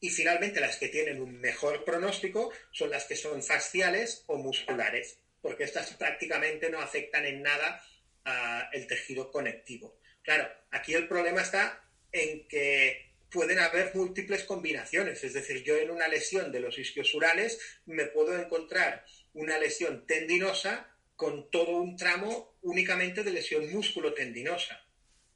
[0.00, 5.18] Y finalmente las que tienen un mejor pronóstico son las que son fasciales o musculares,
[5.40, 7.82] porque estas prácticamente no afectan en nada
[8.24, 9.98] al tejido conectivo.
[10.22, 15.24] Claro, aquí el problema está en que pueden haber múltiples combinaciones.
[15.24, 20.88] Es decir, yo en una lesión de los isquiosurales me puedo encontrar una lesión tendinosa
[21.16, 24.86] con todo un tramo únicamente de lesión músculo-tendinosa.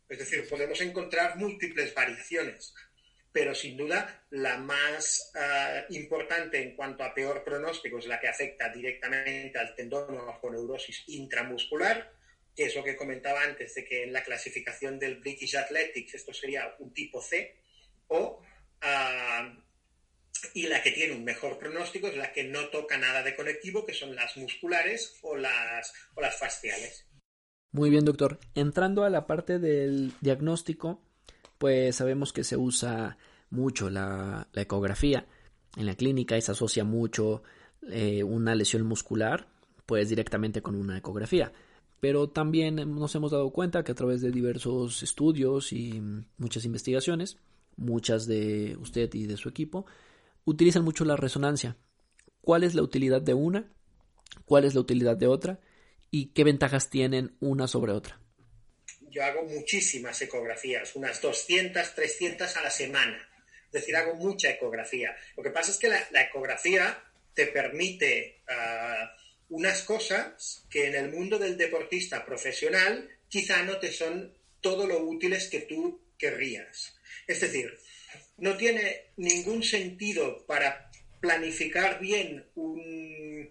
[0.09, 2.75] Es decir, podemos encontrar múltiples variaciones,
[3.39, 8.27] pero sin duda la más ah, importante en cuanto a peor pronóstico es la que
[8.27, 12.13] afecta directamente al tendón o neurosis intramuscular,
[12.57, 16.35] que es lo que comentaba antes de que en la clasificación del British Athletics esto
[16.35, 17.55] sería un tipo C,
[18.09, 18.43] o
[18.81, 19.57] ah,
[20.55, 23.87] y la que tiene un mejor pronóstico es la que no toca nada de conectivo,
[23.87, 27.07] que son las musculares o las, o las faciales.
[27.71, 28.41] Muy bien, doctor.
[28.57, 31.05] Entrando a la parte del diagnóstico,
[31.59, 33.19] pues sabemos que se usa
[33.51, 35.27] mucho la, ecografía
[35.77, 37.43] en la clínica y se asocia mucho
[37.91, 39.49] eh, una lesión muscular,
[39.87, 41.53] pues directamente con una ecografía.
[42.01, 46.01] Pero también nos hemos dado cuenta que a través de diversos estudios y
[46.37, 47.39] muchas investigaciones,
[47.77, 49.87] muchas de usted y de su equipo,
[50.45, 51.77] utilizan mucho la resonancia.
[52.41, 53.71] ¿Cuál es la utilidad de una?
[54.45, 55.61] ¿Cuál es la utilidad de otra?
[56.11, 58.21] ¿Y qué ventajas tienen una sobre otra?
[59.11, 63.28] Yo hago muchísimas ecografías, unas 200, 300 a la semana.
[63.69, 65.17] Es decir, hago mucha ecografía.
[65.37, 67.03] Lo que pasa es que la, ecografía
[67.35, 69.15] te permite ah,
[69.51, 75.05] unas cosas que en el mundo del deportista profesional quizá no te son todo lo
[75.05, 76.99] útiles que tú querrías.
[77.27, 77.79] Es decir,
[78.39, 83.51] no tiene ningún sentido para planificar bien un,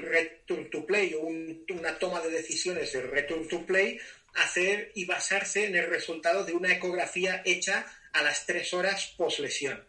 [0.00, 3.98] return to play o una toma de decisiones de return to play,
[4.34, 7.86] hacer y basarse en el resultado de una ecografía hecha
[8.18, 9.86] a las tres horas post lesión.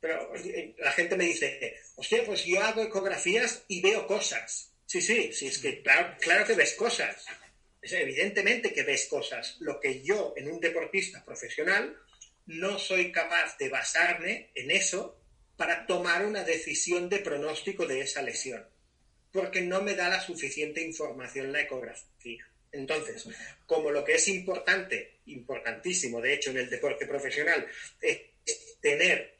[0.00, 0.32] Pero
[0.78, 4.72] la gente me dice, hostia, pues yo hago ecografías y veo cosas.
[4.86, 7.26] Sí, sí, sí, es que claro, claro que ves cosas.
[7.82, 9.56] Es evidentemente que ves cosas.
[9.60, 11.96] Lo que yo, en un deportista profesional,
[12.46, 15.20] no soy capaz de basarme en eso
[15.56, 18.64] para tomar una decisión de pronóstico de esa lesión,
[19.32, 22.46] porque no me da la suficiente información la ecografía.
[22.76, 23.26] Entonces,
[23.66, 27.66] como lo que es importante, importantísimo, de hecho, en el deporte profesional,
[28.00, 28.20] es
[28.80, 29.34] tener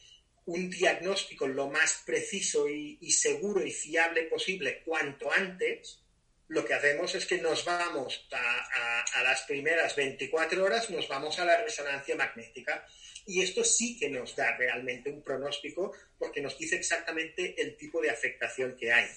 [0.47, 6.03] un diagnóstico lo más preciso y, seguro y fiable posible cuanto antes,
[6.49, 11.45] lo que hacemos es que nos vamos a, las primeras 24 horas, nos vamos a
[11.45, 12.87] la resonancia magnética.
[13.27, 18.01] Y esto sí que nos da realmente un pronóstico porque nos dice exactamente el tipo
[18.01, 19.09] de afectación que hay.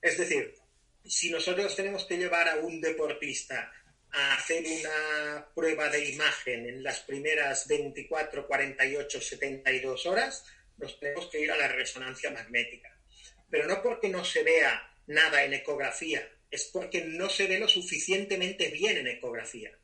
[0.00, 0.54] Es decir,
[1.04, 3.72] si nosotros tenemos que llevar a un deportista
[4.10, 10.44] a hacer una prueba de imagen en las primeras 24, 48, 72 horas,
[10.78, 12.96] nos tenemos que ir a la resonancia magnética.
[13.50, 17.68] Pero no porque no se vea nada en ecografía, es porque no se ve lo
[17.68, 19.76] suficientemente bien en ecografía.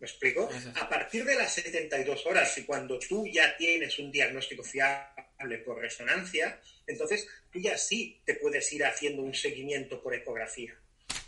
[0.00, 0.48] ¿Me explico?
[0.76, 5.80] A partir de las 72 horas y cuando tú ya tienes un diagnóstico fiable por
[5.80, 10.76] resonancia, entonces tú ya sí te puedes ir haciendo un seguimiento por ecografía.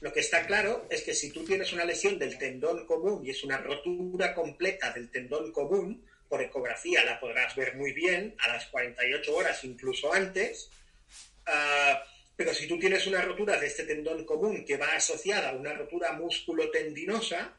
[0.00, 3.30] Lo que está claro es que si tú tienes una lesión del tendón común y
[3.30, 8.48] es una rotura completa del tendón común, por ecografía la podrás ver muy bien a
[8.48, 10.70] las 48 horas, incluso antes.
[11.46, 12.04] Ah,
[12.36, 15.74] pero si tú tienes una rotura de este tendón común que va asociada a una
[15.74, 17.56] rotura músculo-tendinosa,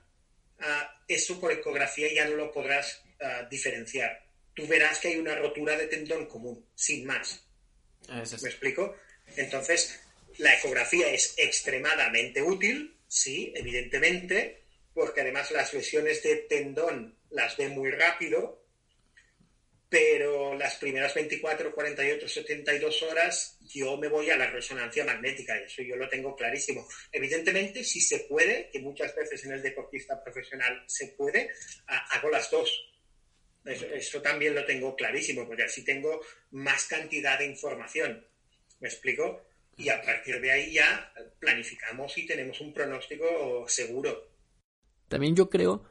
[1.07, 4.25] eso por ecografía ya no lo podrás ah, diferenciar.
[4.53, 7.43] Tú verás que hay una rotura de tendón común, sin más.
[8.09, 8.95] ¿Me explico?
[9.35, 9.99] Entonces,
[10.37, 17.69] la ecografía es extremadamente útil, sí, evidentemente, porque además las lesiones de tendón las ve
[17.69, 18.60] muy rápido,
[19.91, 25.81] pero las primeras 24, 48, 72 horas yo me voy a la resonancia magnética, eso
[25.81, 26.87] yo lo tengo clarísimo.
[27.11, 31.49] Evidentemente, si se puede, que muchas veces en el deportista profesional se puede,
[31.87, 32.71] hago las dos.
[33.65, 38.25] Eso, también lo tengo clarísimo, porque así tengo más cantidad de información.
[38.79, 39.41] ¿Me explico?
[39.75, 44.31] Y a partir de ahí ya planificamos y tenemos un pronóstico seguro.
[45.09, 45.83] También yo creo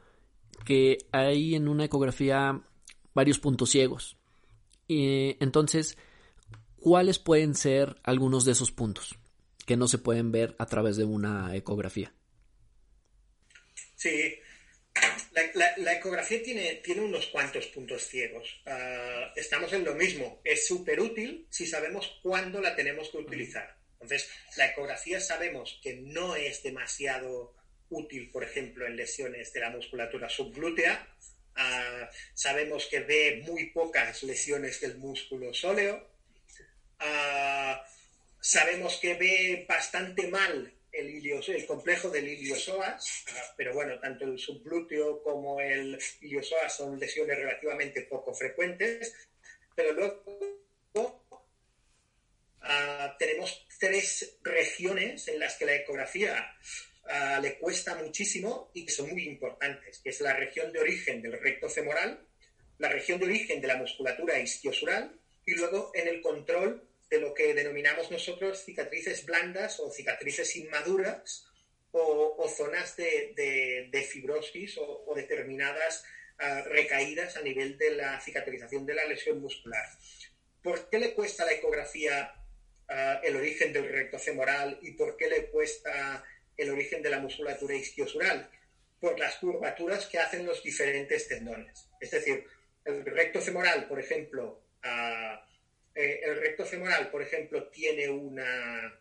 [0.65, 2.63] que hay en una ecografía
[3.13, 4.17] varios puntos ciegos.
[4.87, 5.97] Y entonces,
[6.77, 9.15] ¿cuáles pueden ser algunos de esos puntos
[9.65, 12.13] que no se pueden ver a través de una ecografía?
[13.95, 14.35] Sí,
[15.53, 18.61] la, ecografía tiene, tiene, unos cuantos puntos ciegos.
[18.65, 20.41] Ah, estamos en lo mismo.
[20.43, 23.77] Es súper útil si sabemos cuándo la tenemos que utilizar.
[23.93, 27.55] Entonces, la ecografía sabemos que no es demasiado
[27.89, 31.07] útil, por ejemplo, en lesiones de la musculatura subglútea,
[31.55, 36.07] Ah, sabemos que ve muy pocas lesiones del músculo sóleo.
[36.99, 37.83] Ah,
[38.39, 43.23] sabemos que ve bastante mal el, complejo del iliosoas,
[43.55, 49.13] pero bueno, tanto el subglúteo como el iliosoas son lesiones relativamente poco frecuentes,
[49.75, 51.25] pero luego
[52.61, 56.55] ah, tenemos tres regiones en las que la ecografía
[57.41, 61.39] le cuesta muchísimo y que son muy importantes, que es la región de origen del
[61.39, 62.25] recto femoral,
[62.77, 67.33] la región de origen de la musculatura isquiosural y luego en el control de lo
[67.33, 71.45] que denominamos nosotros cicatrices blandas o cicatrices inmaduras
[71.91, 76.05] o, zonas de, fibrosis o, determinadas
[76.39, 79.83] ah, recaídas a nivel de la cicatrización de la lesión muscular.
[80.63, 82.33] ¿Por qué le cuesta la ecografía
[82.87, 86.23] ah, el origen del recto femoral y por qué le cuesta
[86.57, 88.49] el origen de la musculatura isquiosural?
[88.99, 91.89] Por las curvaturas que hacen los diferentes tendones.
[91.99, 92.45] Es decir,
[92.85, 95.37] el recto femoral, por ejemplo, uh,
[95.93, 98.97] eh, el recto femoral, por ejemplo, tiene una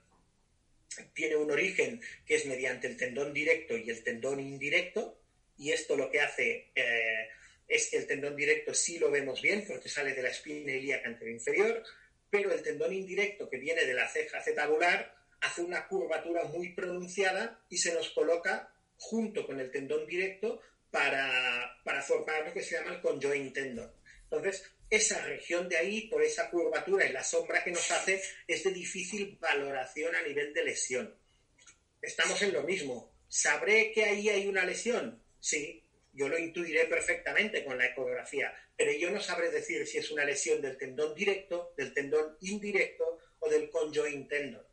[1.15, 5.21] tiene un origen que es mediante el tendón directo y el tendón indirecto,
[5.57, 7.29] y esto lo que hace eh,
[7.69, 11.09] es que el tendón directo sí lo vemos bien porque sale de la espina ilíaca
[11.09, 11.85] anterior inferior,
[12.29, 17.63] pero el tendón indirecto que viene de la ceja acetabular hace una curvatura muy pronunciada
[17.69, 22.77] y se nos coloca junto con el tendón directo para, para formar lo que se
[22.77, 23.93] llama el conjoint tendon.
[24.25, 28.65] Entonces, esa región de ahí, por esa curvatura y la sombra que nos hace, es
[28.65, 31.15] de difícil valoración a nivel de lesión.
[32.03, 33.13] Estamos en lo mismo.
[33.29, 35.23] ¿Sabré que ahí hay una lesión?
[35.39, 40.11] Sí, yo lo intuiré perfectamente con la ecografía, pero yo no sabré decir si es
[40.11, 44.70] una lesión del tendón directo, del tendón indirecto o del conjoint tendon.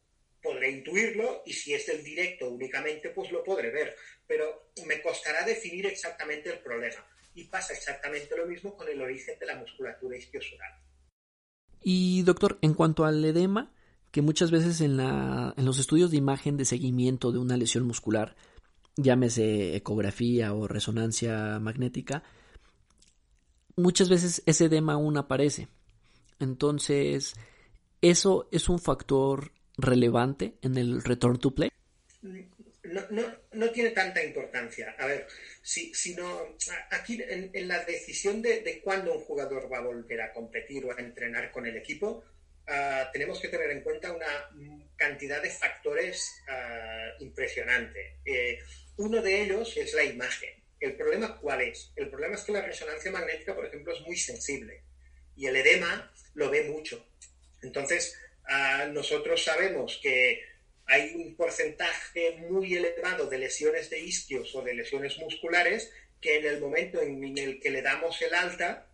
[0.48, 5.46] Podré intuirlo y si es del directo únicamente, pues lo podré ver, pero me costará
[5.46, 7.06] definir exactamente el problema
[7.36, 10.72] y pasa exactamente lo mismo con el origen de la musculatura isquiosural.
[11.84, 13.74] Y doctor, en cuanto al edema,
[14.12, 17.86] que muchas veces en, la, en los estudios de imagen de seguimiento de una lesión
[17.86, 18.38] muscular,
[18.96, 22.24] llámese ecografía o resonancia magnética,
[23.76, 25.68] muchas veces ese edema aún aparece.
[26.40, 27.34] Entonces,
[28.02, 31.72] ¿eso es un factor relevante en el return to play?
[32.84, 34.96] No, no, no tiene tanta importancia.
[34.98, 35.28] A ver,
[35.62, 36.56] sino
[36.92, 41.00] aquí en, la decisión de, cuándo un jugador va a volver a competir o a
[41.00, 42.24] entrenar con el equipo,
[42.68, 44.50] ah, tenemos que tener en cuenta una
[44.96, 48.20] cantidad de factores uh, impresionante.
[48.26, 48.60] Eh,
[48.98, 50.50] uno de ellos es la imagen.
[50.80, 51.92] ¿El problema cuál es?
[51.96, 54.84] El problema es que la resonancia magnética, por ejemplo, es muy sensible
[55.36, 57.06] y el edema lo ve mucho.
[57.62, 58.18] Entonces,
[58.92, 60.42] nosotros sabemos que
[60.86, 66.46] hay un porcentaje muy elevado de lesiones de isquios o de lesiones musculares que en
[66.46, 68.88] el momento en el que le damos el alta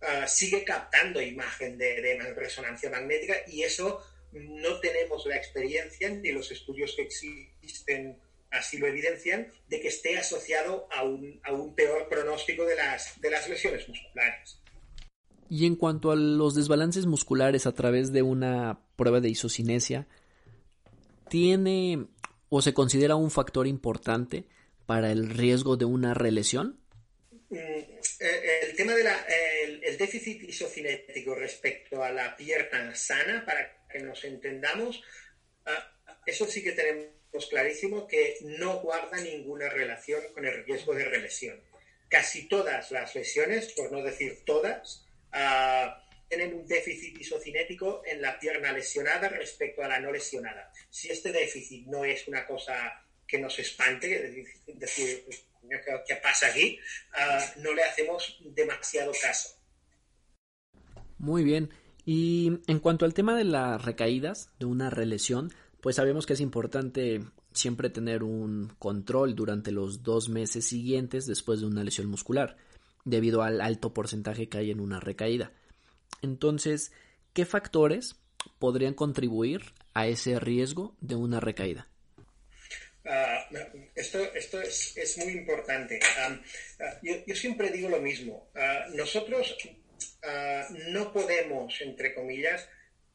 [0.00, 6.50] ah, sigue captando imagen de, resonancia magnética y eso no tenemos la experiencia ni los
[6.50, 8.18] estudios que existen
[8.52, 13.20] así lo evidencian, de que esté asociado a un, a un peor pronóstico de las,
[13.20, 14.58] de las lesiones musculares.
[15.52, 20.06] Y en cuanto a los desbalances musculares a través de una prueba de isocinesia,
[21.28, 22.06] tiene
[22.48, 24.46] o se considera un factor importante
[24.86, 26.80] para el riesgo de una relesión?
[27.50, 29.06] Mm, eh, el tema del
[29.82, 35.02] el déficit isocinético respecto a la pierna sana, para que nos entendamos,
[35.66, 35.92] ah,
[36.24, 41.60] eso sí que tenemos clarísimo que no guarda ninguna relación con el riesgo de relesión.
[42.08, 48.38] Casi todas las lesiones, por no decir todas, uh, tienen un déficit isocinético en la
[48.38, 50.72] pierna lesionada respecto a la no lesionada.
[50.88, 52.74] Si este déficit no es una cosa
[53.26, 55.24] que nos espante, es decir,
[56.06, 56.78] ¿qué pasa aquí?
[57.14, 59.50] Ah, no le hacemos demasiado caso.
[61.18, 61.70] Muy bien.
[62.04, 66.40] Y en cuanto al tema de las recaídas, de una relesión, pues sabemos que es
[66.40, 67.20] importante
[67.52, 72.56] siempre tener un control durante los dos meses siguientes después de una lesión muscular,
[73.04, 75.52] debido al alto porcentaje que hay en una recaída.
[76.22, 76.92] Entonces,
[77.32, 78.16] ¿qué factores
[78.58, 81.88] podrían contribuir a ese riesgo de una recaída?
[83.04, 83.46] Ah,
[83.94, 85.98] esto, esto es, muy importante.
[86.18, 86.38] Ah,
[87.02, 88.50] yo, siempre digo lo mismo.
[88.54, 89.56] Ah, nosotros
[90.92, 92.68] no podemos, entre comillas,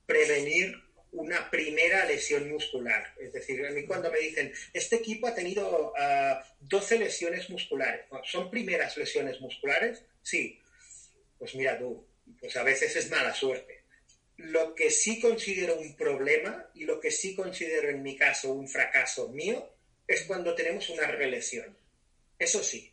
[0.05, 3.13] prevenir una primera lesión muscular.
[3.19, 5.93] Es decir, a mí cuando me dicen, este equipo ha tenido
[6.59, 10.03] 12 lesiones musculares, ¿son primeras lesiones musculares?
[10.21, 10.61] Sí.
[11.39, 12.05] Pues mira tú,
[12.39, 13.83] pues a veces es mala suerte.
[14.37, 18.67] Lo que sí considero un problema y lo que sí considero en mi caso un
[18.67, 19.73] fracaso mío
[20.07, 21.77] es cuando tenemos una relesión.
[22.39, 22.91] Eso sí,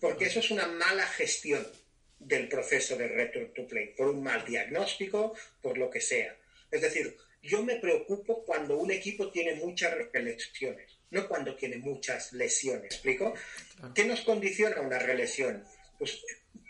[0.00, 1.66] porque eso es una mala gestión
[2.18, 6.36] del proceso de return to play, por un mal diagnóstico, por lo que sea.
[6.70, 12.32] Es decir, yo me preocupo cuando un equipo tiene muchas lesiones, no cuando tiene muchas
[12.32, 12.86] lesiones.
[12.86, 13.34] ¿Explico?
[13.94, 15.64] ¿Qué nos condiciona una relesión?
[15.98, 16.22] Pues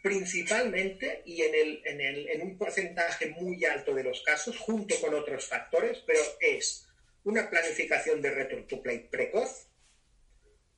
[0.02, 5.00] principalmente y en, el, en, el, en un porcentaje muy alto de los casos, junto
[5.00, 6.86] con otros factores, pero es
[7.24, 9.68] una planificación de return to play precoz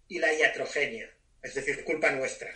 [0.08, 1.10] y la iatrogenia,
[1.42, 2.54] es decir, culpa nuestra.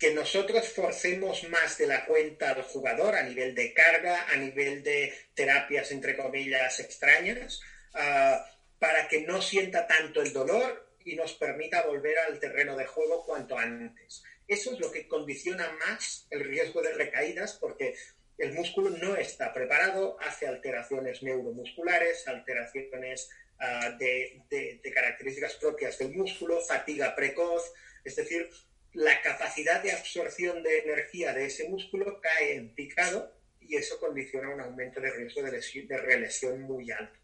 [0.00, 4.82] Que nosotros forcemos más de la cuenta al jugador a nivel de carga, a nivel
[4.82, 7.60] de terapias, entre comillas, extrañas,
[7.94, 8.38] uh,
[8.78, 13.24] para que no sienta tanto el dolor y nos permita volver al terreno de juego
[13.24, 14.24] cuanto antes.
[14.48, 17.94] Eso es lo que condiciona más el riesgo de recaídas porque
[18.38, 23.28] el músculo no está preparado, hace alteraciones neuromusculares, alteraciones
[23.60, 27.70] uh, de, de, características propias del músculo, fatiga precoz,
[28.02, 28.48] es decir,
[28.92, 34.52] la capacidad de absorción de energía de ese músculo cae en picado y eso condiciona
[34.52, 37.18] un aumento de riesgo de, lesión, de relesión muy alto.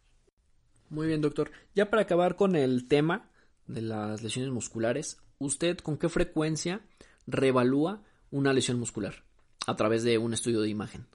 [0.89, 1.51] Muy bien, doctor.
[1.75, 3.31] Ya para acabar con el tema
[3.67, 6.81] de las lesiones musculares, ¿usted con qué frecuencia
[7.27, 9.25] reevalúa una lesión muscular
[9.67, 11.07] a través de un estudio de imagen?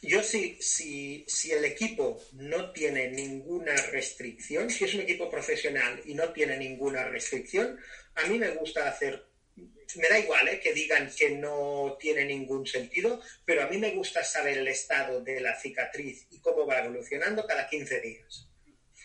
[0.00, 6.00] Yo sí, si, si el equipo no tiene ninguna restricción, si es un equipo profesional
[6.04, 7.78] y no tiene ninguna restricción,
[8.14, 9.26] a mí me gusta hacer,
[9.96, 10.60] me da igual ¿eh?
[10.60, 15.20] que digan que no tiene ningún sentido, pero a mí me gusta saber el estado
[15.22, 18.48] de la cicatriz y cómo va evolucionando cada 15 días.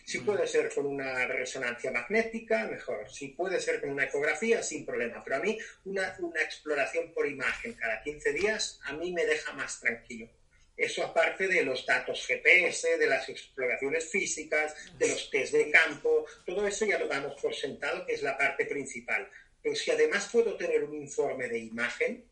[0.06, 3.10] Si puede ser con una resonancia magnética, mejor.
[3.10, 5.24] Si puede ser con una ecografía, sin problema.
[5.24, 9.54] Pero a mí una, una exploración por imagen cada 15 días, a mí me deja
[9.54, 10.28] más tranquilo.
[10.76, 16.26] Eso aparte de los datos GPS, de las exploraciones físicas, de los test de campo,
[16.44, 19.30] todo eso ya lo damos por sentado, que es la parte principal.
[19.64, 22.22] Pero si además puedo tener un informe de imagen,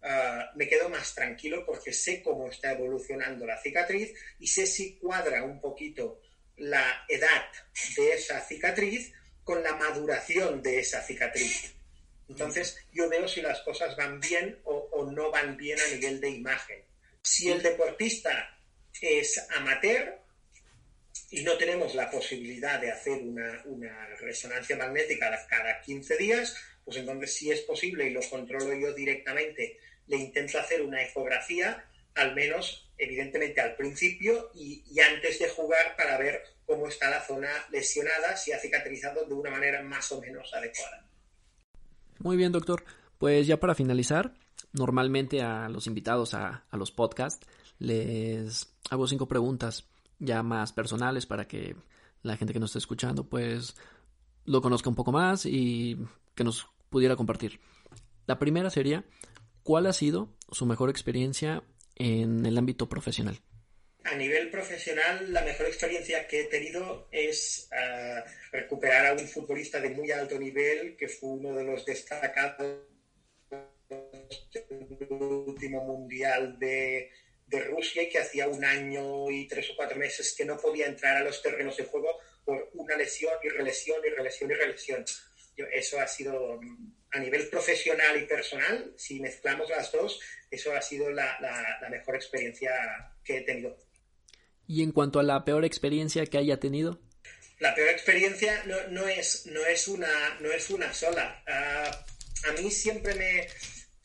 [0.00, 4.94] uh, me quedo más tranquilo porque sé cómo está evolucionando la cicatriz y sé si
[4.94, 6.22] cuadra un poquito
[6.56, 7.46] la edad
[7.96, 9.12] de esa cicatriz
[9.42, 11.74] con la maduración de esa cicatriz.
[12.28, 16.30] Entonces, yo veo si las cosas van bien o, no van bien a nivel de
[16.30, 16.84] imagen.
[17.22, 18.56] Si el deportista
[19.00, 20.20] es amateur
[21.30, 26.96] y no tenemos la posibilidad de hacer una, una resonancia magnética cada 15 días, pues
[26.96, 32.34] entonces si es posible y lo controlo yo directamente, le intento hacer una ecografía, al
[32.34, 38.36] menos evidentemente al principio y, antes de jugar para ver cómo está la zona lesionada,
[38.36, 41.06] si ha cicatrizado de una manera más o menos adecuada.
[42.18, 42.84] Muy bien, doctor.
[43.18, 44.32] Pues ya para finalizar,
[44.72, 47.46] normalmente a los invitados a los podcasts
[47.78, 49.88] les hago cinco preguntas
[50.18, 51.76] ya más personales para que
[52.22, 53.76] la gente que nos esté escuchando pues
[54.44, 55.98] lo conozca un poco más y
[56.34, 57.60] que nos pudiera compartir.
[58.26, 59.04] La primera sería,
[59.62, 61.62] ¿cuál ha sido su mejor experiencia
[61.94, 63.40] en el ámbito profesional?
[64.04, 68.20] A nivel profesional, la mejor experiencia que he tenido es uh,
[68.52, 72.78] recuperar a un futbolista de muy alto nivel, que fue uno de los destacados
[73.88, 77.10] del último mundial de,
[77.48, 80.86] de Rusia y que hacía un año y tres o cuatro meses que no podía
[80.86, 82.08] entrar a los terrenos de juego
[82.44, 85.04] por una lesión y relesión y relesión y relesión.
[85.72, 86.60] Eso ha sido
[87.10, 90.20] a nivel profesional y personal, si mezclamos las dos,
[90.50, 92.70] eso ha sido la, la, la, mejor experiencia
[93.24, 93.76] que he tenido.
[94.66, 97.00] ¿Y en cuanto a la peor experiencia que haya tenido?
[97.60, 101.42] La peor experiencia no, no, es, no, es, una, no es una sola.
[101.46, 103.48] Uh, a mí siempre me,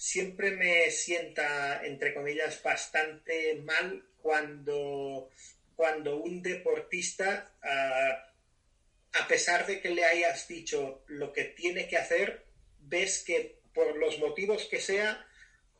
[0.03, 5.29] siempre me sienta, entre comillas, bastante mal cuando,
[5.77, 11.95] cuando un deportista, uh, a pesar de que le hayas dicho lo que tiene que
[11.95, 12.43] hacer,
[12.81, 15.25] ves que por los motivos que sea,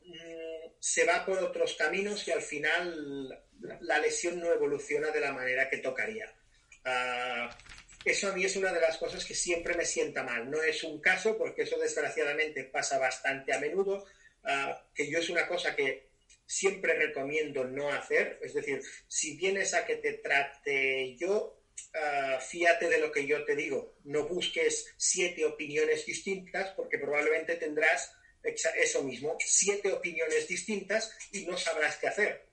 [0.06, 3.44] mmm, se va por otros caminos y al final
[3.82, 6.34] la lesión no evoluciona de la manera que tocaría.
[6.86, 7.50] Uh,
[8.06, 10.50] eso a mí es una de las cosas que siempre me sienta mal.
[10.50, 14.06] No es un caso, porque eso desgraciadamente pasa bastante a menudo,
[14.44, 16.08] uh, que yo es una cosa que
[16.46, 18.40] siempre recomiendo no hacer.
[18.42, 21.62] Es decir, si vienes a que te trate yo,
[21.94, 23.96] uh, fíate de lo que yo te digo.
[24.04, 31.58] No busques siete opiniones distintas, porque probablemente tendrás eso mismo, siete opiniones distintas y no
[31.58, 32.46] sabrás qué hacer.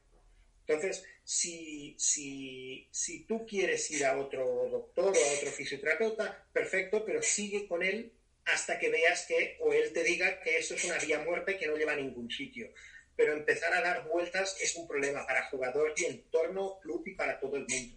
[0.67, 7.05] Entonces, si, si, si tú quieres ir a otro doctor o a otro fisioterapeuta, perfecto,
[7.07, 8.13] pero sigue con él
[8.47, 11.57] hasta que veas que, o él te diga que eso es una vía muerta y
[11.57, 12.71] que no lleva a ningún sitio.
[13.15, 17.39] Pero empezar a dar vueltas es un problema para jugador y entorno, club y para
[17.39, 17.97] todo el mundo.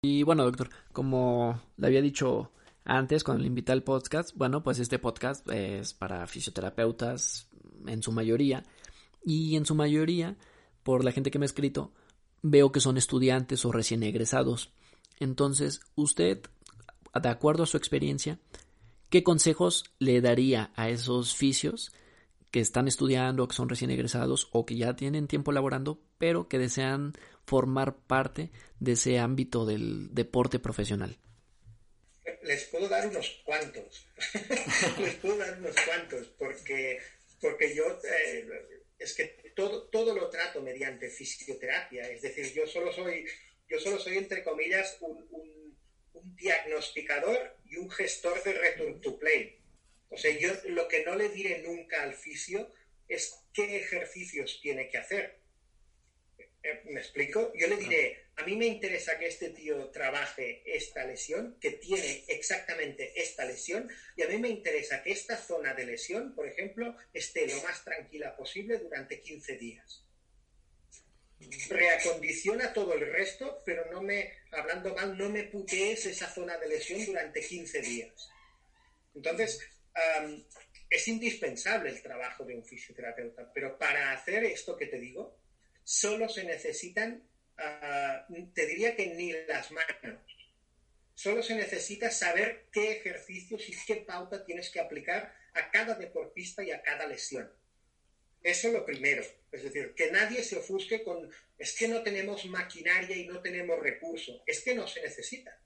[0.00, 2.52] Y bueno, doctor, como le había dicho
[2.86, 7.50] antes cuando le invité al podcast, bueno, pues este podcast es para fisioterapeutas
[7.86, 8.64] en su mayoría
[9.26, 10.38] y en su mayoría,
[10.82, 11.92] por la gente que me ha escrito,
[12.42, 14.72] veo que son estudiantes o recién egresados.
[15.18, 16.40] Entonces, usted,
[17.20, 18.38] de acuerdo a su experiencia,
[19.08, 21.92] ¿qué consejos le daría a esos fisios
[22.50, 26.58] que están estudiando, que son recién egresados o que ya tienen tiempo laborando, pero que
[26.58, 27.14] desean
[27.46, 31.16] formar parte de ese ámbito del deporte profesional?
[32.42, 34.06] Les puedo dar unos cuantos.
[34.98, 36.98] Les puedo dar unos cuantos porque,
[37.40, 39.24] porque yo eh, es que
[39.54, 42.08] todo, todo lo trato mediante fisioterapia.
[42.08, 43.26] Es decir, yo solo soy,
[43.68, 45.52] yo solo soy entre comillas, un, un,
[46.36, 49.58] diagnosticador y un gestor de return to play.
[50.08, 52.70] O sea, yo lo que no le diré nunca al fisio
[53.08, 55.41] es qué ejercicios tiene que hacer.
[56.62, 57.52] Eh, ¿Me explico?
[57.56, 62.24] Yo le diré, a mí me interesa que este tío trabaje esta lesión, que tiene
[62.28, 66.96] exactamente esta lesión, y a mí me interesa que esta zona de lesión, por ejemplo,
[67.12, 70.04] esté lo más tranquila posible durante 15 días.
[71.68, 76.68] Reacondiciona todo el resto, pero no me, hablando mal, no me putees esa zona de
[76.68, 78.30] lesión durante 15 días.
[79.16, 79.58] Entonces,
[80.88, 85.42] es indispensable el trabajo de un fisioterapeuta, pero para hacer esto que te digo,
[85.84, 87.22] solo se necesitan,
[87.58, 90.20] ah, te diría que ni las manos.
[91.14, 96.62] Solo se necesita saber qué ejercicios y qué pauta tienes que aplicar a cada deportista
[96.64, 97.50] y a cada lesión.
[98.42, 99.22] Eso es lo primero.
[99.52, 103.78] Es decir, que nadie se ofusque con, es que no tenemos maquinaria y no tenemos
[103.78, 104.42] recursos.
[104.46, 105.56] Es que no se necesita.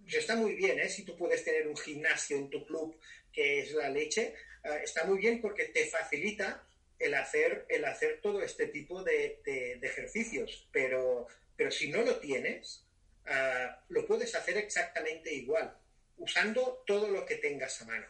[0.00, 0.88] Pues está muy bien, ¿eh?
[0.88, 2.98] Si tú puedes tener un gimnasio en tu club
[3.32, 6.66] que es la leche, ah, está muy bien porque te facilita
[6.98, 9.40] el hacer, el hacer todo este tipo de,
[9.82, 11.26] ejercicios, pero,
[11.56, 12.86] pero si no lo tienes,
[13.26, 15.76] ah, lo puedes hacer exactamente igual,
[16.16, 18.06] usando todo lo que tengas a mano.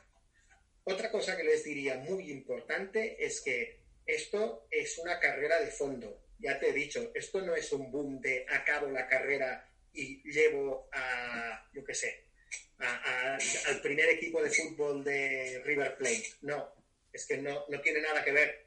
[0.85, 6.21] Otra cosa que les diría muy importante es que esto es una carrera de fondo.
[6.39, 10.89] Ya te he dicho, esto no es un boom de acabo la carrera y llevo
[10.93, 12.25] a, yo qué sé,
[12.79, 16.35] al primer equipo de fútbol de River Plate.
[16.43, 16.71] No,
[17.13, 18.64] es que no, no tiene nada que ver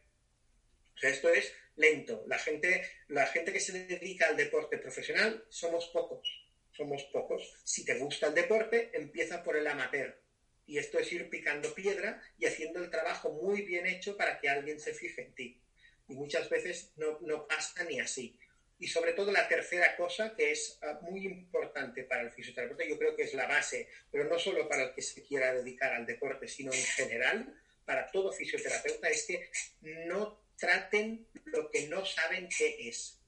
[1.02, 2.24] esto es lento.
[2.28, 6.28] La gente, la gente que se dedica al deporte profesional somos pocos.
[6.72, 7.56] Somos pocos.
[7.64, 10.20] Si te gusta el deporte, empieza por el amateur.
[10.66, 14.50] Y esto es ir picando piedra y haciendo el trabajo muy bien hecho para que
[14.50, 15.62] alguien se fije en ti.
[16.10, 18.38] Y muchas veces no, no pasa ni así.
[18.80, 22.98] Y sobre todo la tercera cosa que es ah, muy importante para el fisioterapeuta, yo
[22.98, 26.06] creo que es la base, pero no solo para el que se quiera dedicar al
[26.06, 29.50] deporte, sino en general, para todo fisioterapeuta, es que
[30.06, 33.20] no traten lo que no saben qué es.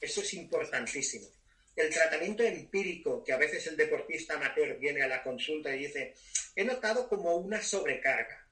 [0.00, 1.26] Eso es importantísimo.
[1.76, 6.14] El tratamiento empírico, que a veces el deportista amateur viene a la consulta y dice,
[6.56, 8.46] he notado como una sobrecarga,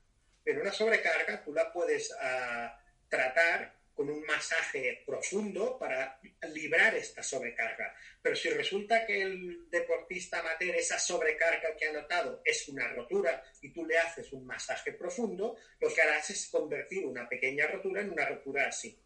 [0.45, 6.20] pero una sobrecarga tú la puedes ah, tratar con un masaje profundo para
[6.53, 7.94] librar esta sobrecarga.
[8.20, 13.42] Pero si resulta que el deportista amateur, esa sobrecarga que ha notado es una rotura
[13.62, 18.03] y tú le haces un masaje profundo, lo que harás es convertir una pequeña rotura
[18.03, 19.01] en una rotura así.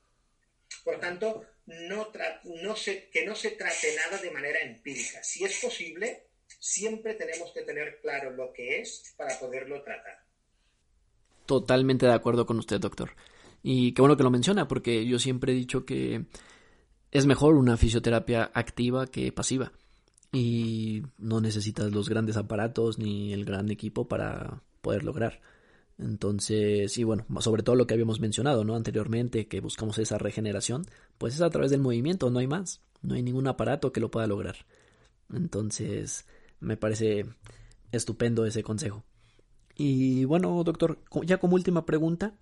[0.82, 5.22] Por tanto, que no se trate nada de manera empírica.
[5.22, 6.26] Si es posible,
[6.58, 10.24] siempre tenemos que tener claro lo que es para poderlo tratar.
[11.46, 13.14] Totalmente de acuerdo con usted, doctor.
[13.62, 16.26] Y qué bueno que lo menciona, porque yo siempre he dicho que
[17.10, 19.72] es mejor una fisioterapia activa que pasiva.
[20.32, 25.40] Y no necesitas los grandes aparatos ni el gran equipo para poder lograr.
[25.98, 28.74] Entonces, y bueno, sobre todo lo que habíamos mencionado, ¿no?
[28.74, 30.86] Anteriormente, que buscamos esa regeneración,
[31.18, 32.80] pues es a través del movimiento, no hay más.
[33.02, 34.56] No hay ningún aparato que lo pueda lograr.
[35.32, 36.26] Entonces,
[36.60, 37.26] me parece
[37.92, 39.04] estupendo ese consejo.
[39.74, 42.34] Y bueno, doctor, ya como última pregunta,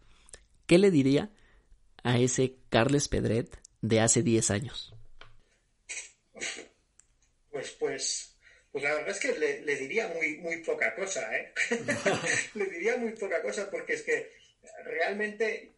[0.69, 1.31] ¿qué le diría
[2.05, 4.95] a ese Carles Pedret de hace 10 años?
[7.51, 8.37] Pues, pues,
[8.71, 11.53] pues la verdad es que le, diría muy, muy poca cosa, ¿eh?
[12.55, 14.31] le diría muy poca cosa porque es que
[14.85, 15.73] realmente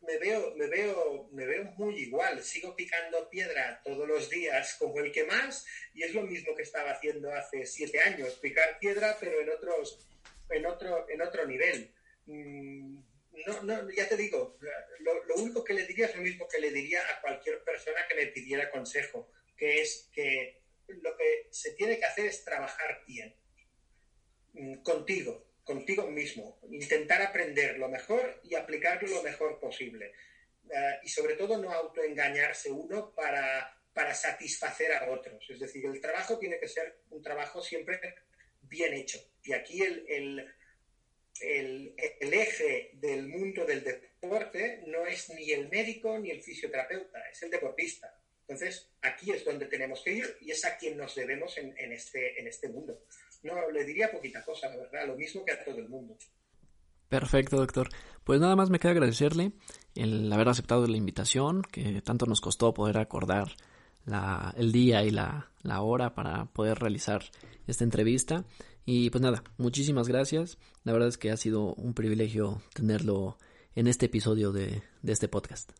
[0.00, 2.42] me veo, me veo, me veo muy igual.
[2.42, 5.64] Sigo picando piedra todos los días como el que más
[5.94, 10.06] y es lo mismo que estaba haciendo hace siete años, picar piedra pero en otros,
[10.50, 11.92] en otro, en otro nivel.
[12.26, 12.98] Mm,
[13.46, 14.58] no, no, ya te digo,
[15.00, 18.14] lo, único que le diría es lo mismo que le diría a cualquier persona que
[18.14, 23.34] me pidiera consejo, que es que lo que se tiene que hacer es trabajar bien,
[24.52, 30.12] mm, contigo, contigo mismo, intentar aprender lo mejor y aplicarlo lo mejor posible.
[30.70, 35.44] Eh, y sobre todo no autoengañarse uno para, para satisfacer a otros.
[35.48, 38.00] Es decir, el trabajo tiene que ser un trabajo siempre
[38.62, 39.18] bien hecho.
[39.42, 40.54] Y aquí el,
[41.40, 47.50] eje del mundo del deporte no es ni el médico ni el fisioterapeuta, es el
[47.50, 48.14] deportista.
[48.40, 52.38] Entonces, aquí es donde tenemos que ir y es a quien nos debemos en, este,
[52.40, 52.98] en este mundo.
[53.42, 56.16] No, le diría poquita cosa, la verdad, lo mismo que a todo el mundo.
[57.08, 57.88] Perfecto, doctor.
[58.24, 59.52] Pues nada más me queda agradecerle
[59.94, 63.48] el haber aceptado la invitación, que tanto nos costó poder acordar
[64.04, 67.22] la, el día y la, la hora para poder realizar
[67.66, 68.44] esta entrevista.
[68.84, 70.58] Y pues nada, muchísimas gracias.
[70.84, 73.38] La verdad es que ha sido un privilegio tenerlo
[73.74, 75.72] en este episodio de, de este podcast.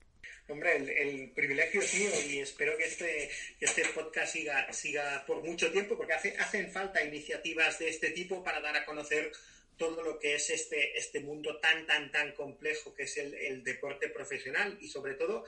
[0.48, 3.30] Hombre, el, privilegio es mío y espero que este,
[3.60, 8.42] este podcast siga, siga por mucho tiempo porque hace, hacen falta iniciativas de este tipo
[8.42, 9.32] para dar a conocer
[9.76, 13.64] todo lo que es este, este mundo tan, tan, tan complejo que es el, el
[13.64, 15.44] deporte profesional y sobre todo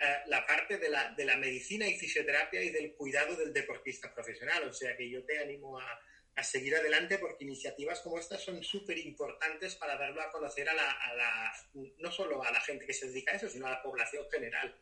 [0.00, 4.12] eh, la parte de la, de la medicina y fisioterapia y del cuidado del deportista
[4.12, 4.64] profesional.
[4.64, 6.00] O sea que yo te animo a,
[6.40, 10.74] a seguir adelante porque iniciativas como estas son súper importantes para darlo a conocer a
[10.74, 11.52] la,
[11.98, 14.74] no solo a la gente que se dedica a eso, sino a la población general.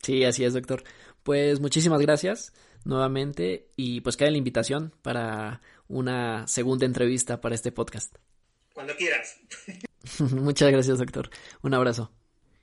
[0.00, 0.82] Sí, así es, doctor.
[1.22, 2.52] Pues muchísimas gracias
[2.84, 8.16] nuevamente y pues queda la invitación para una segunda entrevista para este podcast.
[8.72, 9.38] Cuando quieras.
[10.18, 11.30] Muchas gracias, doctor.
[11.62, 12.12] Un abrazo.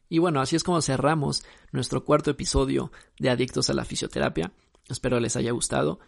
[0.10, 4.52] Y bueno, así es como cerramos nuestro cuarto episodio de Adictos a la Fisioterapia.
[4.90, 6.00] Espero les haya gustado.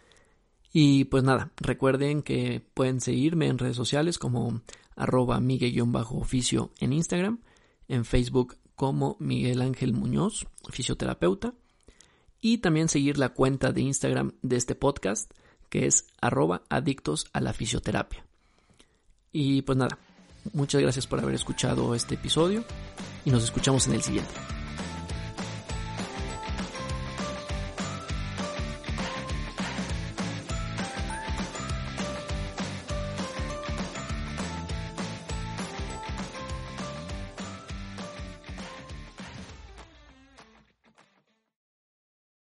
[0.72, 4.62] Y pues nada, recuerden que pueden seguirme en redes sociales como
[4.96, 7.40] arroba miguel-oficio en Instagram,
[7.88, 11.54] en Facebook como Miguel Ángel Muñoz, fisioterapeuta,
[12.40, 15.30] y también seguir la cuenta de Instagram de este podcast,
[15.68, 18.24] que es arroba adictos a la fisioterapia.
[19.30, 19.98] Y pues nada,
[20.52, 22.64] muchas gracias por haber escuchado este episodio
[23.24, 24.32] y nos escuchamos en el siguiente.